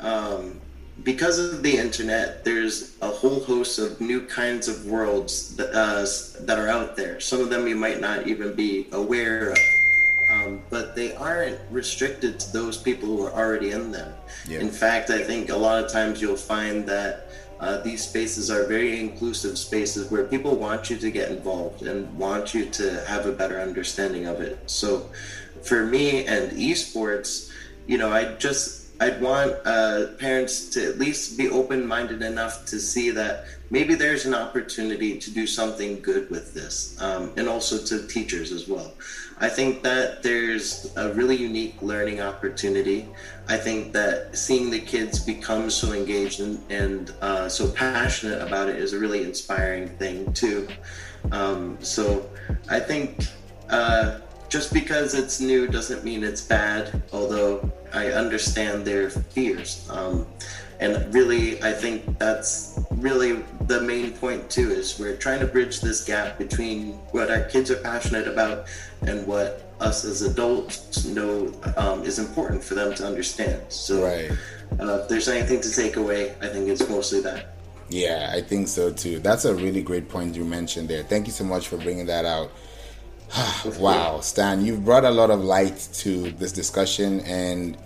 um, 0.00 0.60
because 1.04 1.38
of 1.38 1.62
the 1.62 1.76
internet, 1.76 2.44
there's 2.44 2.96
a 3.02 3.08
whole 3.08 3.40
host 3.40 3.78
of 3.78 4.00
new 4.00 4.22
kinds 4.26 4.66
of 4.68 4.86
worlds 4.86 5.54
that, 5.56 5.72
uh, 5.72 6.04
that 6.44 6.58
are 6.58 6.68
out 6.68 6.96
there. 6.96 7.20
Some 7.20 7.40
of 7.40 7.50
them 7.50 7.68
you 7.68 7.76
might 7.76 8.00
not 8.00 8.26
even 8.26 8.54
be 8.54 8.88
aware 8.92 9.50
of 9.50 9.58
um, 10.30 10.62
but 10.70 10.94
they 10.94 11.14
aren't 11.14 11.58
restricted 11.70 12.38
to 12.40 12.52
those 12.52 12.76
people 12.76 13.08
who 13.08 13.26
are 13.26 13.32
already 13.32 13.70
in 13.70 13.90
them. 13.90 14.12
Yeah. 14.46 14.60
In 14.60 14.70
fact, 14.70 15.10
I 15.10 15.22
think 15.22 15.50
a 15.50 15.56
lot 15.56 15.82
of 15.82 15.90
times 15.90 16.20
you'll 16.20 16.36
find 16.36 16.86
that 16.86 17.27
uh, 17.60 17.78
these 17.78 18.06
spaces 18.06 18.50
are 18.50 18.64
very 18.64 19.00
inclusive 19.00 19.58
spaces 19.58 20.10
where 20.10 20.24
people 20.24 20.56
want 20.56 20.90
you 20.90 20.96
to 20.96 21.10
get 21.10 21.30
involved 21.30 21.82
and 21.82 22.16
want 22.16 22.54
you 22.54 22.66
to 22.66 23.04
have 23.04 23.26
a 23.26 23.32
better 23.32 23.60
understanding 23.60 24.26
of 24.26 24.40
it. 24.40 24.58
So, 24.70 25.10
for 25.62 25.84
me 25.84 26.24
and 26.26 26.52
esports, 26.52 27.50
you 27.86 27.98
know, 27.98 28.12
I 28.12 28.34
just 28.34 28.88
I'd 29.00 29.20
want 29.20 29.54
uh, 29.64 30.08
parents 30.18 30.68
to 30.70 30.88
at 30.88 30.98
least 30.98 31.38
be 31.38 31.48
open 31.48 31.86
minded 31.86 32.22
enough 32.22 32.64
to 32.66 32.80
see 32.80 33.10
that 33.10 33.44
maybe 33.70 33.94
there's 33.94 34.26
an 34.26 34.34
opportunity 34.34 35.18
to 35.18 35.30
do 35.30 35.46
something 35.46 36.00
good 36.00 36.30
with 36.30 36.54
this, 36.54 37.00
um, 37.00 37.32
and 37.36 37.48
also 37.48 37.78
to 37.78 38.06
teachers 38.06 38.52
as 38.52 38.68
well. 38.68 38.92
I 39.40 39.48
think 39.48 39.82
that 39.82 40.22
there's 40.22 40.92
a 40.96 41.12
really 41.12 41.36
unique 41.36 41.80
learning 41.80 42.20
opportunity. 42.20 43.08
I 43.48 43.56
think 43.56 43.92
that 43.92 44.36
seeing 44.36 44.70
the 44.70 44.80
kids 44.80 45.20
become 45.20 45.70
so 45.70 45.92
engaged 45.92 46.40
and, 46.40 46.60
and 46.70 47.12
uh, 47.20 47.48
so 47.48 47.70
passionate 47.70 48.42
about 48.42 48.68
it 48.68 48.76
is 48.76 48.92
a 48.92 48.98
really 48.98 49.22
inspiring 49.22 49.88
thing, 49.98 50.32
too. 50.32 50.68
Um, 51.32 51.78
so 51.80 52.28
I 52.68 52.80
think. 52.80 53.26
Uh, 53.70 54.20
just 54.48 54.72
because 54.72 55.12
it's 55.14 55.40
new 55.40 55.68
doesn't 55.68 56.04
mean 56.04 56.24
it's 56.24 56.40
bad, 56.40 57.02
although 57.12 57.70
I 57.92 58.12
understand 58.12 58.84
their 58.84 59.10
fears. 59.10 59.86
Um, 59.90 60.26
and 60.80 61.12
really, 61.12 61.62
I 61.62 61.72
think 61.72 62.18
that's 62.18 62.78
really 62.90 63.44
the 63.62 63.80
main 63.80 64.12
point 64.12 64.48
too. 64.48 64.70
Is 64.70 64.98
we're 64.98 65.16
trying 65.16 65.40
to 65.40 65.46
bridge 65.46 65.80
this 65.80 66.04
gap 66.04 66.38
between 66.38 66.92
what 67.10 67.30
our 67.30 67.42
kids 67.42 67.70
are 67.70 67.76
passionate 67.76 68.28
about 68.28 68.66
and 69.02 69.26
what 69.26 69.72
us 69.80 70.04
as 70.04 70.22
adults 70.22 71.04
know 71.04 71.52
um, 71.76 72.02
is 72.04 72.18
important 72.18 72.62
for 72.62 72.74
them 72.74 72.94
to 72.94 73.06
understand. 73.06 73.60
So, 73.68 74.04
right. 74.04 74.30
uh, 74.80 75.00
if 75.02 75.08
there's 75.08 75.28
anything 75.28 75.60
to 75.60 75.70
take 75.70 75.96
away, 75.96 76.34
I 76.40 76.48
think 76.48 76.68
it's 76.68 76.88
mostly 76.88 77.20
that. 77.22 77.54
Yeah, 77.88 78.30
I 78.32 78.40
think 78.40 78.68
so 78.68 78.92
too. 78.92 79.18
That's 79.18 79.46
a 79.46 79.54
really 79.54 79.82
great 79.82 80.08
point 80.08 80.36
you 80.36 80.44
mentioned 80.44 80.88
there. 80.88 81.02
Thank 81.02 81.26
you 81.26 81.32
so 81.32 81.44
much 81.44 81.68
for 81.68 81.76
bringing 81.78 82.06
that 82.06 82.24
out. 82.24 82.52
wow, 83.78 84.20
Stan, 84.20 84.64
you've 84.64 84.84
brought 84.84 85.04
a 85.04 85.10
lot 85.10 85.30
of 85.30 85.42
light 85.42 85.88
to 85.94 86.30
this 86.32 86.52
discussion, 86.52 87.20
and 87.20 87.76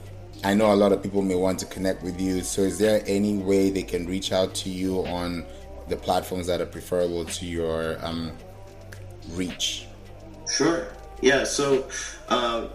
I 0.45 0.55
know 0.55 0.73
a 0.73 0.75
lot 0.75 0.93
of 0.93 1.03
people 1.03 1.23
may 1.23 1.37
want 1.37 1.59
to 1.61 1.67
connect 1.67 2.03
with 2.03 2.21
you. 2.21 2.43
So, 2.43 2.63
is 2.63 2.79
there 2.79 3.03
any 3.07 3.39
way 3.39 3.71
they 3.71 3.83
can 3.83 4.07
reach 4.07 4.33
out 4.33 4.55
to 4.57 4.71
you 4.71 5.07
on 5.07 5.45
the 5.89 5.97
platforms 5.97 6.47
that 6.49 6.61
are 6.61 6.67
preferable 6.67 7.25
to 7.25 7.47
your 7.47 7.97
um, 8.05 8.33
reach? 9.31 9.87
Sure. 10.51 10.89
Yeah. 11.21 11.45
So, 11.45 11.89
uh, 12.29 12.69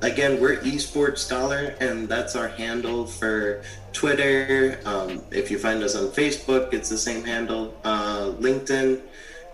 again, 0.00 0.40
we're 0.40 0.56
esports 0.60 1.18
scholar, 1.18 1.74
and 1.80 2.08
that's 2.08 2.34
our 2.34 2.48
handle 2.48 3.06
for 3.06 3.62
Twitter. 3.92 4.80
Um, 4.86 5.22
if 5.30 5.50
you 5.50 5.58
find 5.58 5.82
us 5.82 5.94
on 5.94 6.08
Facebook, 6.08 6.72
it's 6.72 6.88
the 6.88 6.98
same 6.98 7.24
handle. 7.24 7.74
Uh, 7.84 8.32
LinkedIn 8.40 9.02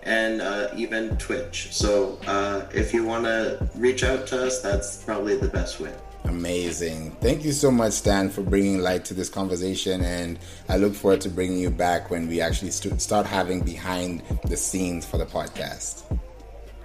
and 0.03 0.41
uh, 0.41 0.69
even 0.75 1.17
Twitch. 1.17 1.73
So 1.73 2.19
uh, 2.25 2.65
if 2.73 2.93
you 2.93 3.03
want 3.03 3.25
to 3.25 3.69
reach 3.75 4.03
out 4.03 4.27
to 4.27 4.47
us, 4.47 4.61
that's 4.61 5.03
probably 5.03 5.35
the 5.35 5.49
best 5.49 5.79
way. 5.79 5.93
Amazing. 6.25 7.11
Thank 7.21 7.43
you 7.43 7.51
so 7.51 7.71
much, 7.71 7.93
Stan, 7.93 8.29
for 8.29 8.41
bringing 8.41 8.79
light 8.79 9.05
to 9.05 9.13
this 9.13 9.29
conversation. 9.29 10.03
And 10.03 10.39
I 10.67 10.77
look 10.77 10.93
forward 10.93 11.21
to 11.21 11.29
bringing 11.29 11.57
you 11.59 11.69
back 11.69 12.09
when 12.09 12.27
we 12.27 12.41
actually 12.41 12.71
st- 12.71 13.01
start 13.01 13.25
having 13.25 13.61
behind 13.61 14.21
the 14.45 14.57
scenes 14.57 15.05
for 15.05 15.17
the 15.17 15.25
podcast. 15.25 16.03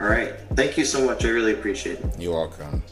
All 0.00 0.08
right. 0.08 0.34
Thank 0.54 0.76
you 0.76 0.84
so 0.84 1.04
much. 1.04 1.24
I 1.24 1.28
really 1.28 1.52
appreciate 1.52 2.00
it. 2.00 2.20
You're 2.20 2.34
welcome. 2.34 2.82